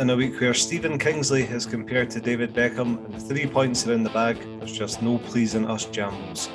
[0.00, 3.92] in a week where Stephen Kingsley is compared to David Beckham and three points are
[3.92, 6.48] in the bag, there's just no pleasing us jambos.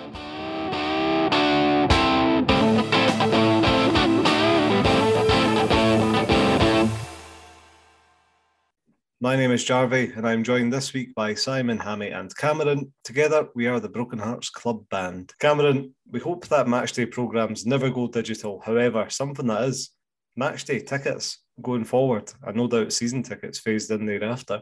[9.22, 12.92] My name is Jarvey, and I'm joined this week by Simon, Hammy, and Cameron.
[13.04, 15.34] Together, we are the Broken Hearts Club Band.
[15.40, 18.60] Cameron, we hope that matchday programs never go digital.
[18.66, 19.92] However, something that is
[20.36, 24.62] matchday tickets going forward, and no doubt season tickets phased in thereafter.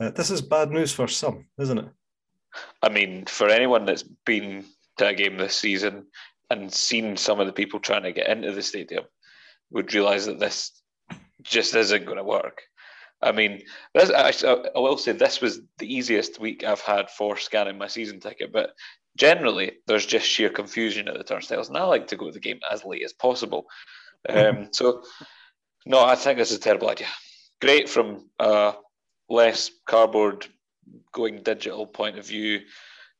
[0.00, 1.88] Uh, this is bad news for some, isn't it?
[2.82, 4.64] I mean, for anyone that's been
[4.98, 6.06] to a game this season
[6.50, 9.04] and seen some of the people trying to get into the stadium,
[9.70, 10.82] would realise that this
[11.42, 12.62] just isn't going to work.
[13.20, 13.62] I mean,
[13.94, 14.32] this, I,
[14.74, 18.52] I will say this was the easiest week I've had for scanning my season ticket,
[18.52, 18.70] but
[19.16, 22.40] generally there's just sheer confusion at the turnstiles, and I like to go to the
[22.40, 23.66] game as late as possible.
[24.28, 25.04] Um, so,
[25.88, 27.08] no, I think this is a terrible idea.
[27.60, 28.74] Great from a
[29.28, 30.46] less cardboard
[31.12, 32.60] going digital point of view.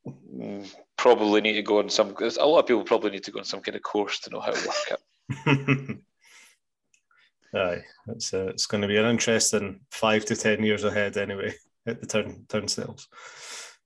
[0.07, 2.15] Mm, probably need to go on some.
[2.19, 4.39] A lot of people probably need to go on some kind of course to know
[4.39, 4.99] how to work
[5.39, 5.97] it.
[7.55, 11.53] Aye, it's uh, it's going to be an interesting five to ten years ahead anyway
[11.87, 13.07] at the turn turnstiles.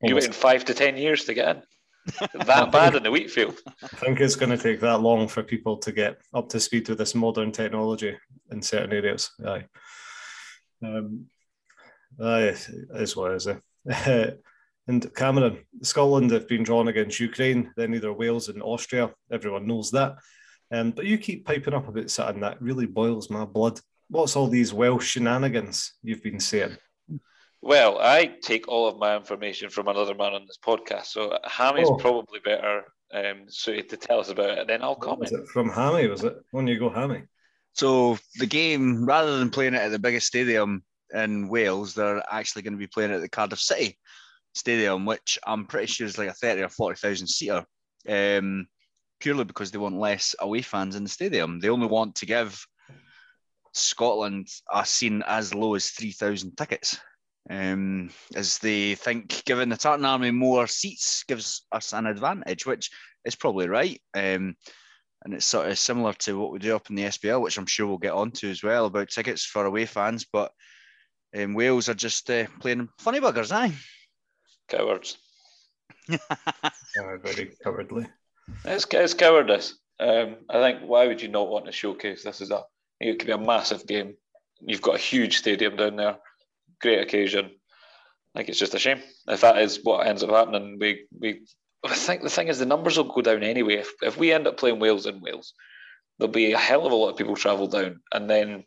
[0.01, 1.63] You waiting five to ten years to get in?
[2.45, 3.61] that bad in the Wheatfield?
[3.83, 6.89] I think it's going to take that long for people to get up to speed
[6.89, 8.17] with this modern technology
[8.53, 9.31] in certain areas.
[9.45, 9.65] Aye,
[10.81, 11.25] um,
[12.21, 12.55] aye,
[12.95, 14.41] is what is it?
[14.87, 19.11] and Cameron, Scotland have been drawn against Ukraine, then either Wales and Austria.
[19.31, 20.15] Everyone knows that.
[20.71, 23.79] Um, but you keep piping up about something that really boils my blood.
[24.09, 26.77] What's all these Welsh shenanigans you've been saying?
[27.61, 31.87] Well, I take all of my information from another man on this podcast, so Hammy's
[31.89, 31.95] oh.
[31.95, 34.67] probably better um, suited to tell us about it.
[34.67, 35.31] Then I'll comment.
[35.31, 36.07] Was it from Hammy?
[36.07, 36.35] Was it?
[36.51, 37.23] When you go, Hammy.
[37.73, 42.61] So the game, rather than playing it at the biggest stadium in Wales, they're actually
[42.61, 43.97] going to be playing it at the Cardiff City
[44.53, 47.65] Stadium, which I'm pretty sure is like a thirty or forty thousand seater.
[48.07, 48.67] Um,
[49.19, 51.59] purely because they want less away fans in the stadium.
[51.59, 52.65] They only want to give
[53.71, 56.99] Scotland a scene as low as 3,000 tickets.
[57.49, 62.89] Um, as they think giving the Tartan Army more seats gives us an advantage, which
[63.25, 64.01] is probably right.
[64.13, 64.55] Um,
[65.23, 67.65] and it's sort of similar to what we do up in the SPL, which I'm
[67.65, 70.25] sure we'll get onto as well about tickets for away fans.
[70.31, 70.51] But
[71.37, 73.73] um, Wales are just uh, playing funny buggers, aye?
[74.67, 75.17] Cowards.
[76.09, 76.17] yeah,
[77.23, 78.07] very cowardly.
[78.65, 79.77] It's, it's cowardice.
[79.99, 82.63] Um, I think why would you not want to showcase this as a?
[82.99, 84.15] It could be a massive game.
[84.59, 86.17] You've got a huge stadium down there,
[86.81, 87.51] great occasion.
[88.35, 90.77] I think it's just a shame if that is what ends up happening.
[90.79, 91.43] We we
[91.85, 93.75] I think the thing is the numbers will go down anyway.
[93.75, 95.53] If if we end up playing Wales in Wales,
[96.17, 98.63] there'll be a hell of a lot of people travel down and then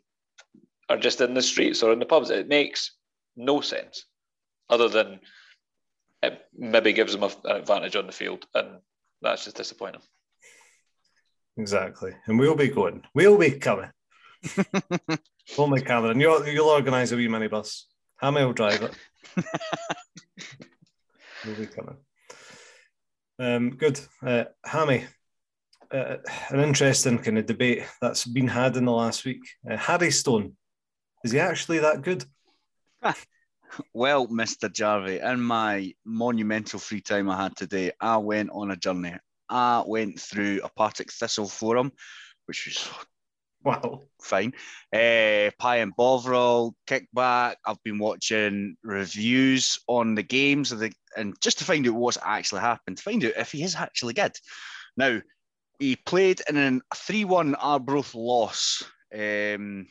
[0.89, 2.29] are just in the streets or in the pubs.
[2.29, 2.95] It makes
[3.35, 4.05] no sense,
[4.69, 5.19] other than
[6.21, 8.79] it maybe gives them an advantage on the field and
[9.21, 10.01] that's just disappointing.
[11.57, 12.13] Exactly.
[12.27, 13.03] And we'll be going.
[13.15, 13.89] We'll be coming.
[15.57, 16.19] Only Cameron.
[16.19, 17.83] You'll, you'll organise a wee minibus.
[18.17, 18.93] Hammy will drive it.
[21.45, 21.97] we'll be coming.
[23.39, 23.99] Um, good.
[24.25, 25.05] Uh, Hammy,
[25.91, 26.17] uh,
[26.49, 29.47] an interesting kind of debate that's been had in the last week.
[29.69, 30.55] Uh, Harry Stone,
[31.23, 32.25] is he actually that good?
[33.93, 34.69] Well, Mr.
[34.69, 39.15] Jarvey, in my monumental free time I had today, I went on a journey.
[39.49, 41.91] I went through a Partick Thistle forum,
[42.45, 42.89] which was
[43.63, 44.53] wow fine.
[44.93, 47.55] Uh, Pie and Bovril, kickback.
[47.65, 52.17] I've been watching reviews on the games of the, and just to find out what's
[52.23, 54.33] actually happened, find out if he is actually good.
[54.95, 55.21] Now,
[55.79, 58.83] he played in a 3 1 Arbroath loss
[59.13, 59.87] um,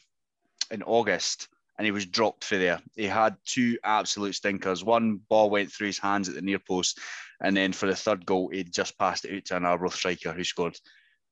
[0.71, 1.49] in August
[1.79, 2.81] and he was dropped for there.
[2.95, 4.83] He had two absolute stinkers.
[4.83, 6.99] One ball went through his hands at the near post,
[7.41, 10.33] and then for the third goal, he just passed it out to an Arbroath striker
[10.33, 10.79] who scored.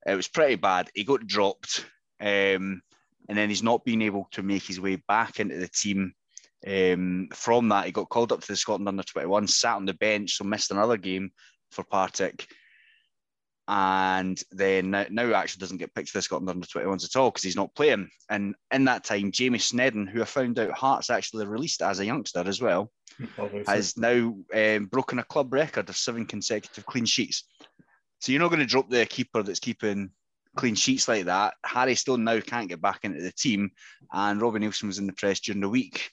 [0.05, 0.89] It was pretty bad.
[0.93, 1.85] He got dropped,
[2.21, 2.81] um,
[3.27, 6.13] and then he's not been able to make his way back into the team.
[6.65, 9.93] Um, from that, he got called up to the Scotland under 21, sat on the
[9.93, 11.31] bench, so missed another game
[11.71, 12.47] for Partick
[13.67, 17.43] and then now actually doesn't get picked for the Scotland under 21s at all because
[17.43, 18.09] he's not playing.
[18.29, 22.05] And in that time, Jamie Sneddon, who I found out Hearts actually released as a
[22.05, 22.91] youngster as well,
[23.39, 23.73] Obviously.
[23.73, 27.45] has now um, broken a club record of seven consecutive clean sheets.
[28.19, 30.11] So you're not going to drop the keeper that's keeping
[30.55, 31.55] clean sheets like that.
[31.65, 33.71] Harry Stone now can't get back into the team,
[34.13, 36.11] and Robbie Neilson was in the press during the week,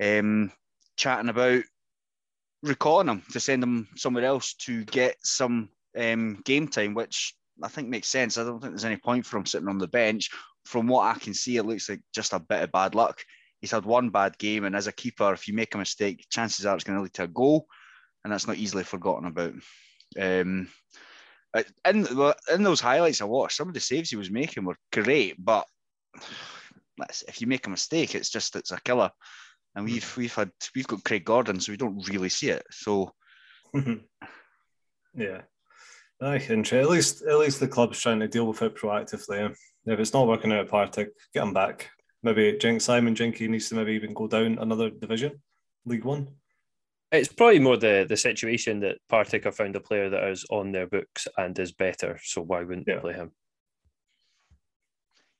[0.00, 0.52] um,
[0.96, 1.62] chatting about
[2.62, 5.68] recalling him to send him somewhere else to get some
[5.98, 8.38] um, game time, which I think makes sense.
[8.38, 10.30] I don't think there's any point for him sitting on the bench.
[10.64, 13.20] From what I can see, it looks like just a bit of bad luck.
[13.60, 16.66] he's had one bad game, and as a keeper, if you make a mistake, chances
[16.66, 17.66] are it's going to lead to a goal,
[18.24, 19.54] and that's not easily forgotten about.
[20.20, 20.68] Um,
[21.84, 22.06] in
[22.52, 25.66] in those highlights I watched, some of the saves he was making were great, but
[27.28, 29.10] if you make a mistake, it's just it's a killer.
[29.74, 32.64] And we've we've had we've got Craig Gordon, so we don't really see it.
[32.70, 33.12] So
[35.14, 35.42] yeah.
[36.20, 39.54] I can at least at least the club's trying to deal with it proactively.
[39.86, 41.90] If it's not working out at Partick, get him back.
[42.22, 45.42] Maybe Jink Simon Jinky needs to maybe even go down another division,
[45.84, 46.28] League One.
[47.10, 50.70] It's probably more the the situation that Partick have found a player that is on
[50.70, 52.20] their books and is better.
[52.22, 52.96] So why wouldn't yeah.
[52.96, 53.32] they play him?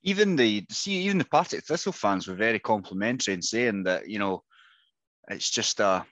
[0.03, 4.19] Even the see, even the Partick Thistle fans were very complimentary in saying that you
[4.19, 4.43] know
[5.29, 6.05] it's just a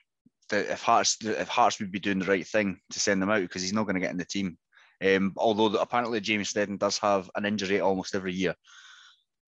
[0.50, 3.42] that if Hearts if Hearts would be doing the right thing to send them out
[3.42, 4.58] because he's not going to get in the team.
[5.04, 8.56] Um, although apparently Jamie Sneddon does have an injury almost every year,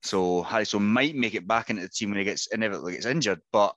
[0.01, 3.05] so Harry Stone might make it back into the team when he gets inevitably gets
[3.05, 3.39] injured.
[3.51, 3.75] But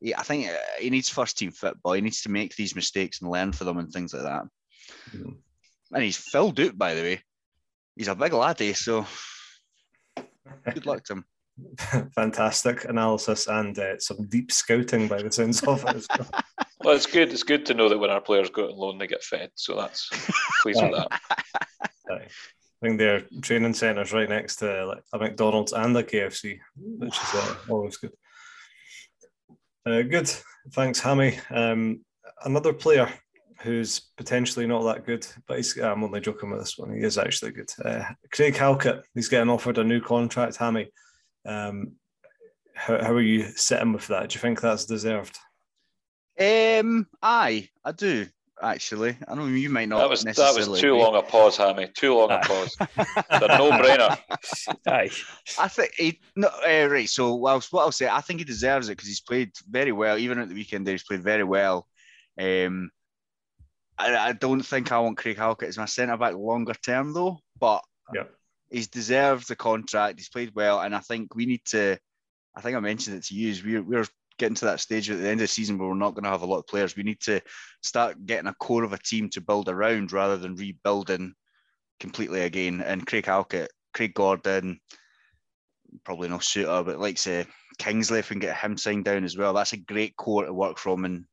[0.00, 1.94] yeah, I think uh, he needs first team football.
[1.94, 4.44] He needs to make these mistakes and learn for them and things like that.
[5.12, 5.30] Mm-hmm.
[5.92, 7.22] And he's filled out, by the way.
[7.96, 9.06] He's a big laddie, so
[10.64, 11.24] good luck to him.
[12.14, 16.06] fantastic analysis and uh, some deep scouting by the sounds of it.
[16.18, 16.28] Well.
[16.84, 17.32] well, it's good.
[17.32, 19.50] It's good to know that when our players go on loan, they get fed.
[19.54, 20.10] So that's
[20.62, 21.20] pleased with that.
[22.10, 27.16] I think their training centres right next to like, a McDonald's and a KFC, which
[27.16, 28.12] is uh, always good.
[29.86, 30.30] Uh, good.
[30.72, 31.38] Thanks, Hammy.
[31.50, 32.04] Um,
[32.44, 33.08] another player
[33.60, 36.94] who's potentially not that good, but he's, I'm only joking with this one.
[36.94, 37.70] He is actually good.
[37.84, 40.56] Uh, Craig Halkett, he's getting offered a new contract.
[40.56, 40.88] Hammy,
[41.46, 41.92] um,
[42.74, 44.28] how, how are you sitting with that?
[44.28, 45.38] Do you think that's deserved?
[46.38, 48.26] Um, aye, I do
[48.62, 49.16] actually.
[49.28, 49.98] I know you might not.
[49.98, 51.00] That was that was too be.
[51.00, 51.88] long a pause, Hammy.
[51.94, 52.76] Too long a pause.
[52.80, 54.18] it's a no-brainer.
[54.86, 55.10] Aye.
[55.58, 57.08] I think he no uh, right.
[57.08, 60.18] So well, what I'll say, I think he deserves it because he's played very well.
[60.18, 61.86] Even at the weekend, he's played very well.
[62.38, 62.90] Um,
[63.98, 67.38] I, I don't think I want Craig Halkett as my centre back longer term though,
[67.58, 67.82] but
[68.14, 68.24] yeah
[68.74, 70.18] he's deserved the contract.
[70.18, 71.96] He's played well, and I think we need to.
[72.56, 73.54] I think I mentioned it to you.
[73.64, 74.06] We're we're
[74.38, 76.30] getting to that stage at the end of the season where we're not going to
[76.30, 76.96] have a lot of players.
[76.96, 77.40] We need to
[77.82, 81.34] start getting a core of a team to build around rather than rebuilding
[82.00, 82.80] completely again.
[82.80, 84.80] And Craig Halkett, Craig Gordon,
[86.04, 87.46] probably no Souttar, but like say
[87.78, 90.52] Kingsley, if we can get him signed down as well, that's a great core to
[90.52, 91.24] work from and.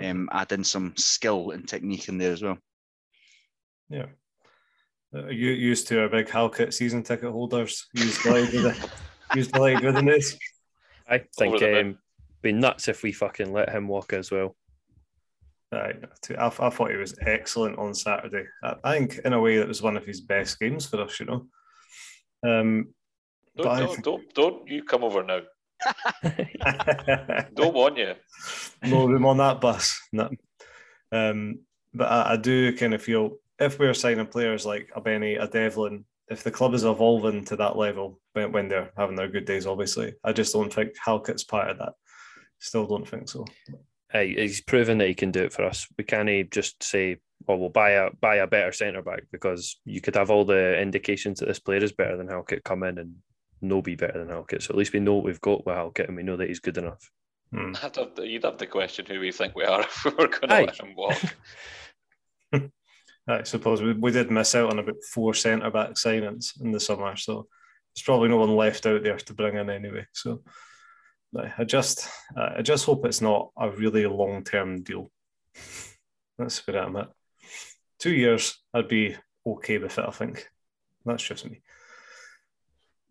[0.00, 2.58] Um, add in some skill and technique in there as well.
[3.88, 4.06] Yeah,
[5.12, 7.86] you used to our big Halkett season ticket holders.
[7.94, 8.90] Used delighted with the
[9.36, 10.38] used delighted with the news.
[11.08, 11.98] I think um,
[12.40, 14.56] be nuts if we fucking let him walk as well.
[15.72, 15.92] I,
[16.38, 18.44] I, I thought he was excellent on Saturday.
[18.62, 21.18] I, I, think in a way that was one of his best games for us.
[21.20, 21.46] You know.
[22.44, 22.94] Um,
[23.56, 24.04] don't, don't, think...
[24.04, 25.40] don't, don't you come over now.
[27.54, 28.14] don't want you.
[28.84, 30.00] No room on that bus.
[30.12, 30.30] No.
[31.10, 31.60] Um,
[31.94, 35.46] but I, I do kind of feel if we're signing players like a Benny, a
[35.46, 39.44] Devlin, if the club is evolving to that level when, when they're having their good
[39.44, 41.92] days, obviously, I just don't think Halkett's part of that.
[42.58, 43.44] Still don't think so.
[44.10, 45.86] Hey, he's proven that he can do it for us.
[45.96, 50.00] We can't just say, "Well, we'll buy a buy a better centre back," because you
[50.00, 53.16] could have all the indications that this player is better than Halkett come in and
[53.62, 54.62] no be better than Halkett.
[54.62, 56.60] So at least we know what we've got with Halkett and we know that he's
[56.60, 57.10] good enough.
[57.52, 57.74] Hmm.
[58.18, 60.80] You'd have to question who we think we are if we were going to let
[60.80, 61.18] him walk.
[63.28, 66.80] I suppose we, we did miss out on about four centre back signings in the
[66.80, 67.46] summer, so
[67.94, 70.06] there's probably no one left out there to bring in anyway.
[70.12, 70.42] So
[71.36, 75.10] I just I just hope it's not a really long term deal.
[76.36, 77.10] That's where I'm at.
[77.98, 79.16] Two years, I'd be
[79.46, 80.04] okay with it.
[80.06, 80.48] I think
[81.04, 81.62] that's just me.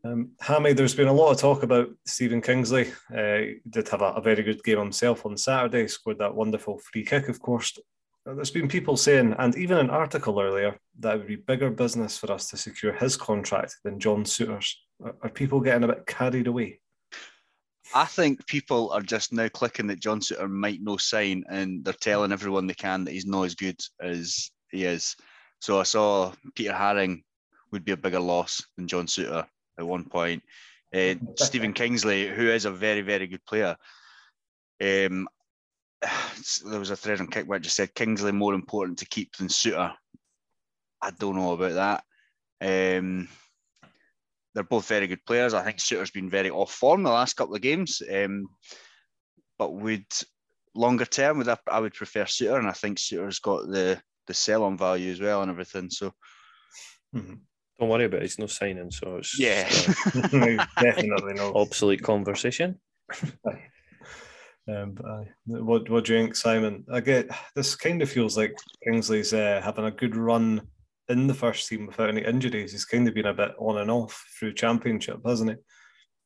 [0.04, 2.92] Um, Hammy, there's been a lot of talk about Stephen Kingsley.
[3.16, 7.06] Uh, did have a, a, very good game himself on Saturday, scored that wonderful free
[7.06, 7.78] kick, of course,
[8.26, 12.18] there's been people saying, and even an article earlier, that it would be bigger business
[12.18, 14.80] for us to secure his contract than John Souttar's.
[15.04, 16.80] Are, are people getting a bit carried away?
[17.94, 21.94] I think people are just now clicking that John Souttar might no sign, and they're
[21.94, 25.16] telling everyone they can that he's not as good as he is.
[25.60, 27.24] So I saw Peter Haring
[27.72, 29.48] would be a bigger loss than John Souttar
[29.82, 30.44] at one point.
[30.94, 33.76] Uh, Stephen Kingsley, who is a very, very good player,
[34.82, 35.28] um,
[36.66, 39.94] there was a thread on Kickback just said Kingsley more important to keep than Souttar.
[41.02, 42.02] I don't know about
[42.62, 42.98] that.
[43.00, 43.28] Um,
[44.54, 45.54] they're both very good players.
[45.54, 48.02] I think Souttar's been very off form the last couple of games.
[48.12, 48.48] Um,
[49.58, 50.06] but would
[50.76, 54.34] longer term, would I, I would prefer Souttar, and I think Souttar's got the the
[54.34, 55.90] sell on value as well and everything.
[55.90, 56.14] So
[57.16, 57.36] mm-hmm.
[57.82, 58.26] Don't worry about it.
[58.26, 59.68] It's no signing, so it's Yeah.
[60.06, 61.52] uh, Definitely no.
[61.56, 62.80] obsolete conversation.
[64.68, 65.28] Um, but aye.
[65.48, 66.86] what what do you think, Simon?
[66.94, 70.62] I get this kind of feels like Kingsley's uh, having a good run
[71.10, 72.72] in the first team without any injuries.
[72.72, 75.58] He's kind of been a bit on and off through championship, hasn't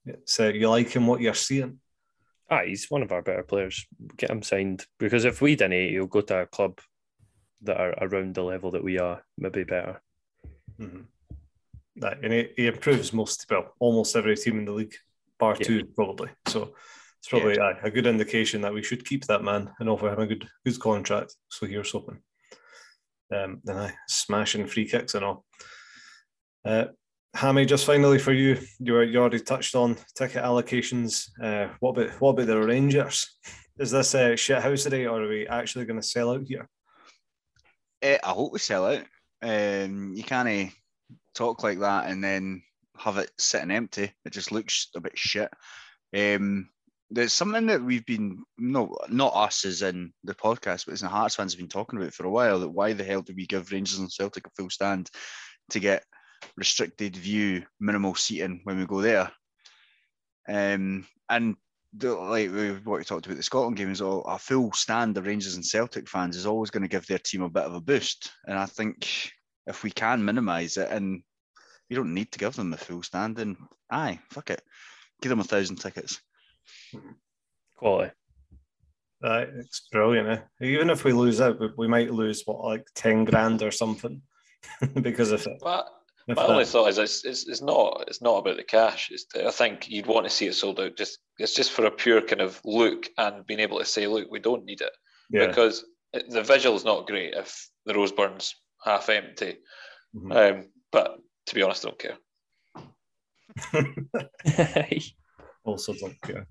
[0.06, 0.12] he?
[0.26, 1.80] So you like him what you're seeing?
[2.52, 3.86] Ah, he's one of our better players.
[4.18, 6.80] Get him signed because if we didn't, he'll go to a club
[7.62, 10.02] that are around the level that we are, maybe better.
[10.82, 11.04] Mm-hmm.
[11.98, 14.96] That, and he, he improves most, well, almost every team in the league,
[15.40, 15.68] bar Yeah.
[15.68, 16.30] two probably.
[16.48, 16.74] So
[17.20, 20.20] it's probably aye, a good indication that we should keep that man and offer him
[20.20, 21.36] a good good contract.
[21.50, 22.20] So here's hoping.
[23.34, 25.46] Um, then I smashing free kicks and all.
[26.64, 26.86] Uh,
[27.34, 31.30] Hammy, just finally for you, you, were, you already touched on ticket allocations.
[31.42, 33.38] Uh, what about what about the Rangers?
[33.78, 36.70] Is this a shit housery or are we actually going to sell out here?
[38.02, 39.04] Eh, I hope we sell out.
[39.42, 40.48] Um, you can't
[41.36, 42.64] talk like that and then
[42.98, 44.12] have it sitting empty.
[44.26, 45.50] It just looks a bit shit.
[46.16, 46.70] Um,
[47.12, 51.08] there's something that we've been no, not us as in the podcast, but as in
[51.08, 52.60] Hearts fans have been talking about for a while.
[52.60, 55.10] That why the hell do we give Rangers and Celtic a full stand
[55.70, 56.04] to get
[56.58, 59.32] restricted view, minimal seating when we go there?
[60.48, 61.56] Um, and
[61.98, 62.50] the, like
[62.84, 65.66] what we talked about the Scotland game is all a full stand of Rangers and
[65.66, 68.32] Celtic fans is always going to give their team a bit of a boost.
[68.48, 69.32] And I think
[69.68, 71.22] if we can minimise it and
[71.90, 73.58] we don't need to give them the full standing,
[73.92, 74.62] aye, fuck it.
[75.22, 76.20] Give them a thousand tickets.
[77.78, 78.12] Quality.
[79.24, 80.28] Uh, it's brilliant.
[80.30, 80.66] Eh?
[80.66, 84.22] Even if we lose out, we, we might lose what like ten grand or something
[85.02, 85.58] because of it.
[85.62, 85.88] But
[86.28, 89.10] If my only thought is it's, it's, it's not it's not about the cash.
[89.12, 90.98] It's I think you'd want to see it sold out.
[90.98, 94.30] Just it's just for a pure kind of look and being able to say, look,
[94.30, 94.94] we don't need it
[95.30, 95.48] yeah.
[95.48, 99.58] because it, the is not great if the Roseburn's half empty.
[100.16, 100.32] Mhm.
[100.60, 102.18] Um, but to be honest, I don't care.
[105.64, 106.48] also don't care.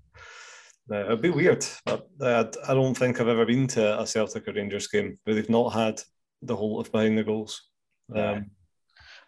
[0.91, 1.65] Uh, it'd be weird.
[1.85, 5.35] But uh, I don't think I've ever been to a Celtic or Rangers game where
[5.35, 6.01] they've not had
[6.41, 7.69] the whole of behind the goals.
[8.13, 8.51] Um,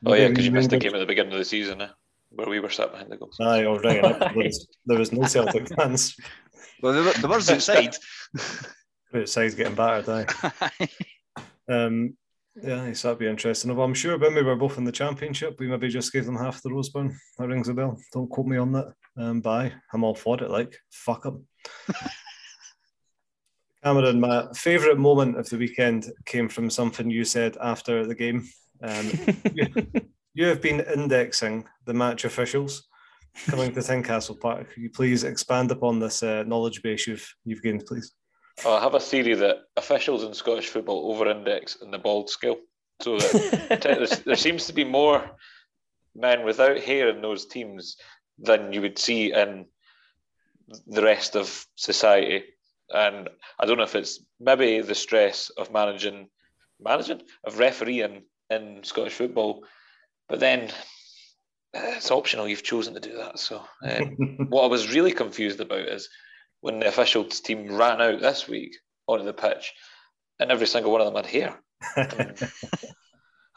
[0.05, 1.87] Oh yeah, because you missed the game at the beginning of the season eh,
[2.29, 3.35] where we were sat behind the goals.
[3.41, 4.01] Aye, all right.
[4.19, 6.15] There was, there was no Celtic fans
[6.83, 7.95] Well, the, the birds outside.
[9.15, 10.27] outside getting battered.
[10.43, 10.89] Aye.
[11.69, 12.15] Um,
[12.61, 13.75] yeah, so that'd be interesting.
[13.75, 16.37] Well, I'm sure when we were both in the championship, we maybe just gave them
[16.37, 17.15] half the Roseburn.
[17.37, 17.99] That rings a bell.
[18.13, 18.93] Don't quote me on that.
[19.17, 20.49] Um, but aye, I'm all for it.
[20.49, 21.45] Like, fuck them.
[23.83, 28.47] Cameron, my favourite moment of the weekend came from something you said after the game.
[28.81, 29.11] Um,
[29.53, 29.67] you,
[30.33, 32.87] you have been indexing the match officials
[33.45, 34.71] coming to Tynecastle Park.
[34.73, 38.13] Could you please expand upon this uh, knowledge base you've you've gained, please?
[38.65, 42.57] Oh, I have a theory that officials in Scottish football over-index in the bald skill,
[43.01, 45.29] so that there, seems to be more
[46.15, 47.97] men without hair in those teams
[48.39, 49.65] than you would see in
[50.87, 52.43] the rest of society.
[52.89, 56.29] And I don't know if it's maybe the stress of managing,
[56.79, 59.65] managing of refereeing in Scottish football,
[60.27, 60.71] but then
[61.73, 62.47] eh, it's optional.
[62.47, 63.37] You've chosen to do that.
[63.37, 66.09] So um, what I was really confused about is
[66.61, 68.75] when the officials team ran out this week
[69.07, 69.73] onto the pitch,
[70.39, 71.59] and every single one of them had hair.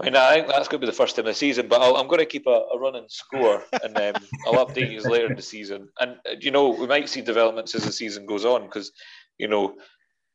[0.00, 1.82] I mean, I think that's going to be the first time of the season, but
[1.82, 5.26] I'll, I'm going to keep a, a running score, and um, I'll update you later
[5.26, 5.88] in the season.
[5.98, 8.92] And uh, you know, we might see developments as the season goes on because
[9.36, 9.74] you know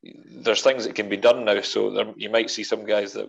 [0.04, 1.60] there's things that can be done now.
[1.62, 3.28] So there, you might see some guys that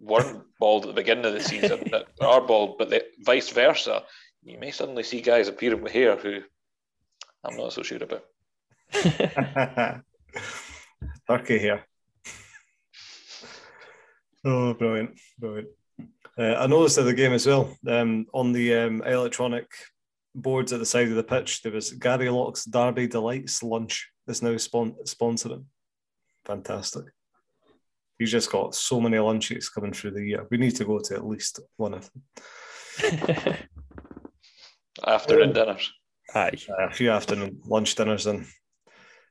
[0.00, 4.04] weren't bald at the beginning of the season that are bald, but vice versa.
[4.44, 6.42] You may suddenly see guys appearing with hair who
[7.44, 8.24] I'm not so sure about.
[11.26, 11.84] Turkey here.
[14.44, 15.68] Oh, brilliant, brilliant.
[16.38, 19.66] Uh, I noticed at the game as well, um, on the um, electronic
[20.34, 24.42] boards at the side of the pitch, there was Gary Locke's Derby Delights lunch that's
[24.42, 25.64] now spon- sponsoring.
[26.44, 27.04] Fantastic.
[28.18, 30.46] He's just got so many lunches coming through the year.
[30.50, 32.22] We need to go to at least one of them.
[35.06, 35.92] Afternoon dinners.
[36.34, 36.58] Aye.
[36.68, 38.46] Uh, a few afternoon lunch dinners and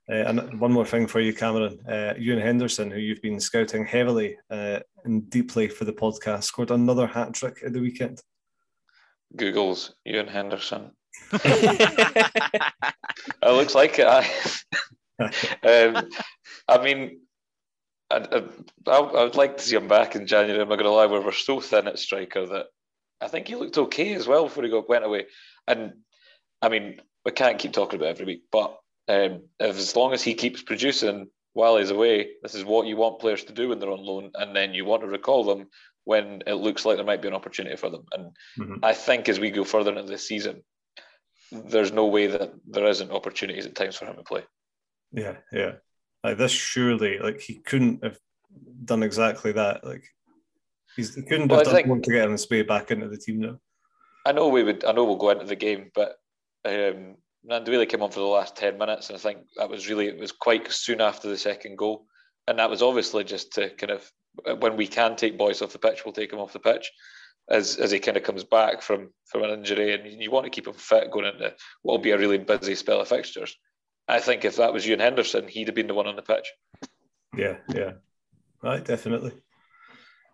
[0.10, 1.80] and one more thing for you, Cameron.
[1.88, 6.72] Uh, Ewan Henderson, who you've been scouting heavily uh, and deeply for the podcast, scored
[6.72, 8.22] another hat trick at the weekend.
[9.36, 10.92] Google's Ewan Henderson.
[13.42, 14.08] It looks like it.
[15.20, 16.10] um,
[16.68, 17.20] I mean,
[18.10, 18.44] I,
[18.88, 20.62] I, I would like to see him back in January.
[20.62, 22.68] I'm not going to lie, we're so thin at striker that
[23.22, 25.26] I think he looked okay as well before he got went away.
[25.68, 25.94] And
[26.62, 28.78] I mean, we can't keep talking about it every week, but
[29.10, 32.96] um, if, as long as he keeps producing while he's away, this is what you
[32.96, 35.68] want players to do when they're on loan, and then you want to recall them
[36.06, 38.06] when it looks like there might be an opportunity for them.
[38.14, 38.86] And mm-hmm.
[38.86, 40.64] I think as we go further into this season,
[41.52, 44.44] there's no way that there isn't opportunities at times for him to play.
[45.12, 45.74] Yeah, yeah.
[46.24, 48.20] Like this, surely, like he couldn't have
[48.86, 49.84] done exactly that.
[49.84, 50.04] Like
[50.96, 53.08] he's, he couldn't well, have I done think, to get him his way back into
[53.08, 53.60] the team now.
[54.26, 54.86] I know we would.
[54.86, 56.16] I know we'll go into the game, but
[56.66, 57.16] um,
[57.48, 60.20] Gnanduillet came on for the last ten minutes, and I think that was really it
[60.20, 62.06] was quite soon after the second goal,
[62.48, 64.12] and that was obviously just to kind of
[64.60, 66.92] when we can take boys off the pitch, we'll take him off the pitch
[67.50, 70.50] as as he kind of comes back from from an injury, and you want to
[70.50, 73.56] keep him fit going into what will be a really busy spell of fixtures.
[74.08, 76.48] I think if that was Ewan Henderson, he'd have been the one on the pitch.
[77.38, 77.92] Yeah, yeah,
[78.64, 79.34] right, definitely.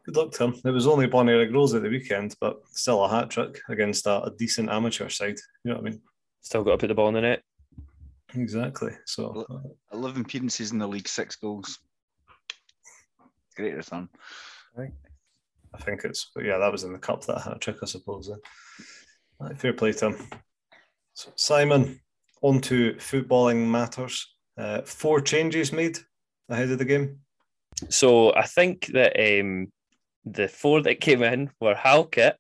[0.06, 0.62] Good luck to him.
[0.64, 4.24] It was only Bonnie Rose at the weekend, but still a hat trick against a,
[4.24, 5.38] a decent amateur side.
[5.64, 6.02] You know what I mean?
[6.46, 7.42] Still got to put the ball in the net.
[8.36, 8.92] Exactly.
[9.06, 9.48] So,
[9.92, 11.80] 11 appearances in the league, six goals.
[13.56, 14.10] Great return.
[14.78, 14.92] Right.
[15.74, 18.30] I think it's, but yeah, that was in the cup that hat trick, I suppose.
[19.40, 20.28] Right, fair play to him.
[21.16, 22.00] So, Simon,
[22.44, 24.36] on to footballing matters.
[24.56, 25.98] Uh, four changes made
[26.48, 27.22] ahead of the game.
[27.90, 29.72] So I think that um,
[30.26, 32.36] the four that came in were Halkett,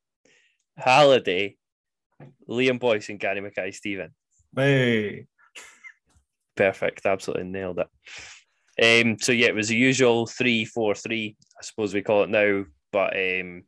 [0.77, 1.57] Halliday,
[2.50, 4.12] Liam Boyce and Gary Mackay Steven.
[4.55, 5.27] Hey.
[6.55, 7.05] Perfect.
[7.05, 7.88] Absolutely nailed it.
[8.77, 12.29] Um, so yeah, it was the usual three four three, I suppose we call it
[12.29, 12.65] now.
[12.91, 13.63] But um,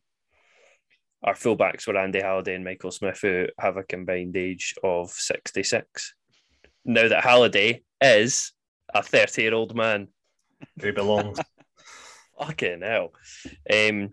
[1.24, 6.14] our fullbacks were Andy Halliday and Michael Smith, who have a combined age of 66.
[6.86, 8.54] Now that Halliday is
[8.94, 10.08] a 30 year old man.
[10.82, 11.40] who belongs.
[12.40, 13.12] Fucking hell.
[13.74, 14.12] Um,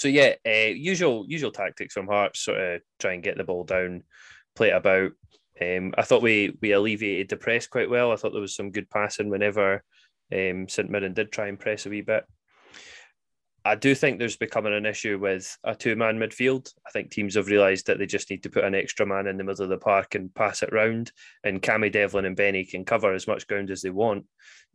[0.00, 3.64] so yeah, uh, usual usual tactics from Hearts, sort of try and get the ball
[3.64, 4.02] down,
[4.56, 5.12] play it about.
[5.60, 8.10] Um, I thought we we alleviated the press quite well.
[8.10, 9.84] I thought there was some good passing whenever
[10.34, 12.24] um, St Mirren did try and press a wee bit.
[13.62, 16.72] I do think there's becoming an issue with a two man midfield.
[16.86, 19.36] I think teams have realised that they just need to put an extra man in
[19.36, 21.12] the middle of the park and pass it round.
[21.44, 24.24] And Cammy Devlin and Benny can cover as much ground as they want.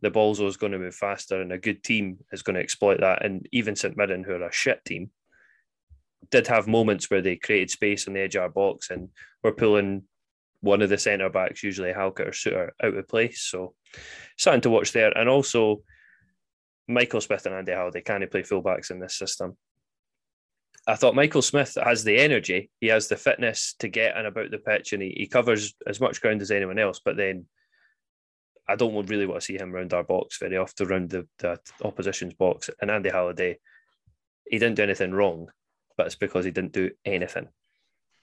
[0.02, 3.00] The ball's always going to move faster, and a good team is going to exploit
[3.00, 3.24] that.
[3.24, 5.10] And even St Mirren, who are a shit team,
[6.30, 9.08] did have moments where they created space on the edge of our box and
[9.42, 10.04] were pulling
[10.60, 13.42] one of the centre backs, usually Halkett or Souttar, out of place.
[13.42, 13.74] So
[14.36, 15.16] something to watch there.
[15.16, 15.82] And also,
[16.88, 19.56] Michael Smith and Andy Halliday can he play fullbacks in this system?
[20.88, 24.52] I thought Michael Smith has the energy, he has the fitness to get and about
[24.52, 27.00] the pitch, and he, he covers as much ground as anyone else.
[27.04, 27.46] But then
[28.68, 31.58] I don't really want to see him round our box very often, around the, the
[31.82, 32.70] opposition's box.
[32.80, 33.58] And Andy Halliday,
[34.48, 35.48] he didn't do anything wrong,
[35.96, 37.48] but it's because he didn't do anything.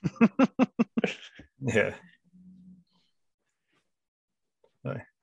[1.61, 1.93] yeah.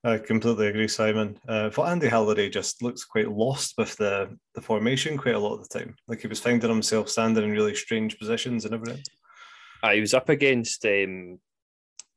[0.03, 1.37] I completely agree, Simon.
[1.47, 5.53] Uh, but Andy Halliday just looks quite lost with the, the formation quite a lot
[5.53, 5.95] of the time.
[6.07, 9.03] Like he was finding himself standing in really strange positions and everything.
[9.83, 11.39] Uh, he was up against um,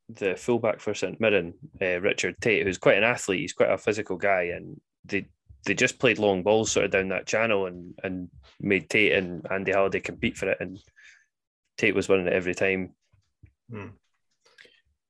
[0.09, 3.40] the fullback for St Mirren, uh, Richard Tait, who's quite an athlete.
[3.40, 5.29] He's quite a physical guy, and they
[5.64, 8.29] they just played long balls sort of down that channel and and
[8.61, 10.79] made Tait and Andy Halliday compete for it, and
[11.79, 12.94] Tait was winning it every time.
[13.70, 13.88] Hmm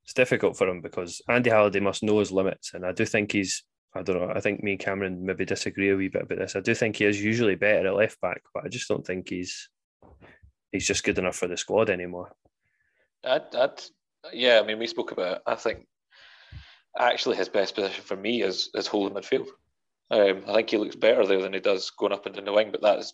[0.05, 3.31] it's difficult for him because Andy Halliday must know his limits, and I do think
[3.31, 3.63] he's.
[3.95, 4.29] I don't know.
[4.29, 6.55] I think me and Cameron maybe disagree a wee bit about this.
[6.55, 9.29] I do think he is usually better at left back, but I just don't think
[9.29, 9.69] he's
[10.71, 12.31] he's just good enough for the squad anymore.
[13.23, 13.89] That that
[14.31, 14.59] yeah.
[14.61, 15.37] I mean, we spoke about.
[15.37, 15.41] It.
[15.47, 15.87] I think
[16.97, 19.47] actually his best position for me is is holding midfield.
[20.11, 22.53] Um, I think he looks better there than he does going up and down the
[22.53, 23.13] wing, but that's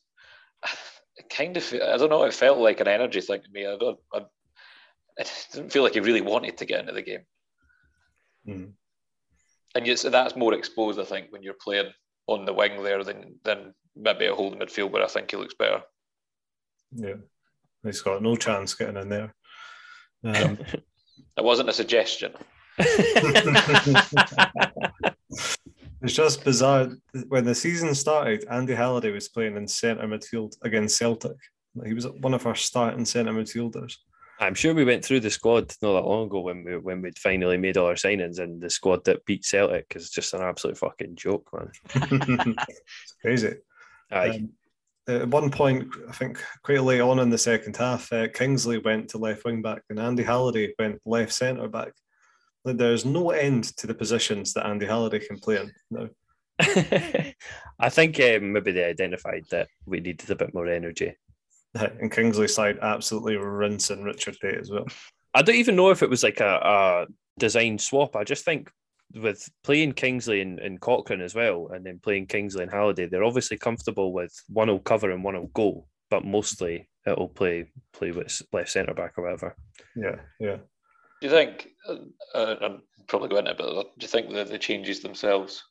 [1.30, 2.24] kind of I don't know.
[2.24, 3.66] It felt like an energy thing to me.
[3.66, 4.00] I don't.
[4.14, 4.22] I,
[5.18, 7.22] it didn't feel like he really wanted to get into the game.
[8.48, 8.72] Mm.
[9.76, 11.92] And yet, so that's more exposed, I think, when you're playing
[12.28, 15.54] on the wing there than than maybe a holding midfield where I think he looks
[15.54, 15.82] better.
[16.92, 17.16] Yeah,
[17.84, 19.34] he's got no chance getting in there.
[20.24, 20.60] Um,
[21.36, 22.34] it wasn't a suggestion.
[26.02, 26.90] it's just bizarre.
[27.28, 31.38] When the season started, Andy Halliday was playing in centre midfield against Celtic.
[31.86, 33.96] He was one of our starting centre midfielders.
[34.40, 37.20] I'm sure we went through the squad not that long ago when we when we'd
[37.20, 40.78] finally made all our signings, and the squad that beat Celtic is just an absolute
[40.78, 41.72] fucking joke, man.
[42.58, 43.54] it's crazy.
[44.12, 44.30] Aye.
[44.30, 44.50] Um,
[45.08, 49.10] at one point, I think quite late on in the second half, uh, Kingsley went
[49.10, 51.94] to left wing back and Andy Halliday went left centre back.
[52.64, 56.10] There's no end to the positions that Andy Halliday can play in now.
[57.80, 61.16] I think um, maybe they identified that we needed a bit more energy
[61.74, 64.86] and Kingsley side absolutely rinsing Richard Tait as well.
[65.34, 67.06] I don't even know if it was like a, a
[67.40, 68.16] design swap.
[68.16, 68.70] I just think
[69.14, 73.24] with playing Kingsley and, and Cochrane as well, and then playing Kingsley and Halliday, they're
[73.24, 78.12] obviously comfortable with one will cover and one will go, but mostly it'll play play
[78.12, 79.56] with left centre back or whatever.
[79.96, 80.58] Yeah, yeah.
[81.22, 81.68] Do you think?
[81.88, 81.96] Uh,
[82.34, 83.68] uh, I'm probably going a bit.
[83.68, 85.64] Do you think that the changes themselves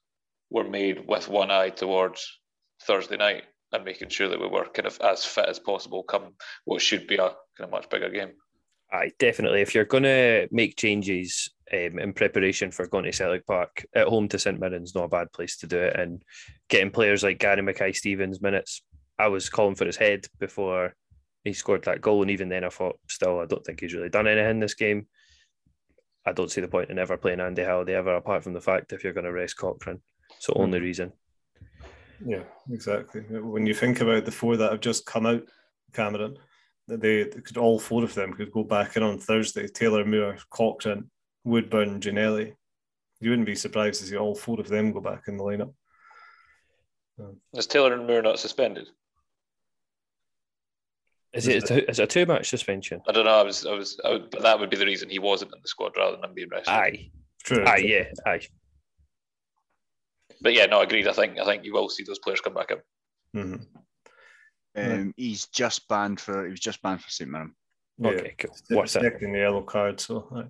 [0.49, 2.41] were made with one eye towards
[2.83, 6.35] Thursday night and making sure that we were kind of as fit as possible come
[6.65, 8.31] what should be a kind of much bigger game?
[8.93, 9.61] Aye, definitely.
[9.61, 14.09] If you're going to make changes um, in preparation for going to Celtic Park at
[14.09, 15.99] home to St Mirren's, not a bad place to do it.
[15.99, 16.23] And
[16.69, 18.83] getting players like Gary Mackay Stevens minutes,
[19.19, 20.95] I was calling for his head before
[21.45, 24.09] he scored that goal, and even then, I thought, still, I don't think he's really
[24.09, 25.07] done anything in this game.
[26.27, 28.93] I don't see the point in ever playing Andy Halliday ever, apart from the fact
[28.93, 30.01] if you're going to rest Cochrane.
[30.39, 30.83] So only mm.
[30.83, 31.13] reason.
[32.25, 33.23] Yeah, exactly.
[33.23, 35.43] When you think about the four that have just come out,
[35.95, 36.37] Cameron,
[36.87, 39.67] they, they could all four of them could go back in on Thursday.
[39.67, 41.11] Taylor Moore, Cochrane,
[41.45, 42.55] Woodburn, Ginnelly.
[43.21, 45.73] You wouldn't be surprised to see all four of them go back in the lineup.
[47.55, 48.89] Is Taylor and Moore not suspended?
[51.33, 53.01] Is it, a, is it a two match suspension?
[53.09, 53.39] I don't know.
[53.39, 55.61] I was, I was, I would, but that would be the reason he wasn't in
[55.63, 56.73] the squad rather than being rested.
[56.73, 57.11] Aye,
[57.45, 57.65] true.
[57.65, 58.41] Aye, yeah, aye
[60.41, 61.09] but yeah, no, agreed.
[61.09, 63.41] I think I think you will see those players come back in.
[63.41, 63.63] Mm-hmm.
[64.77, 67.55] Um, he's just banned for he was just banned for St Mirren.
[68.03, 68.57] Okay, cool.
[68.71, 69.21] What's that?
[69.21, 70.49] the yellow card, so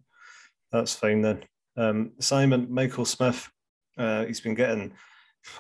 [0.71, 1.45] that's fine then.
[1.77, 3.49] Um, Simon Michael Smith,
[3.99, 4.93] uh, he's been getting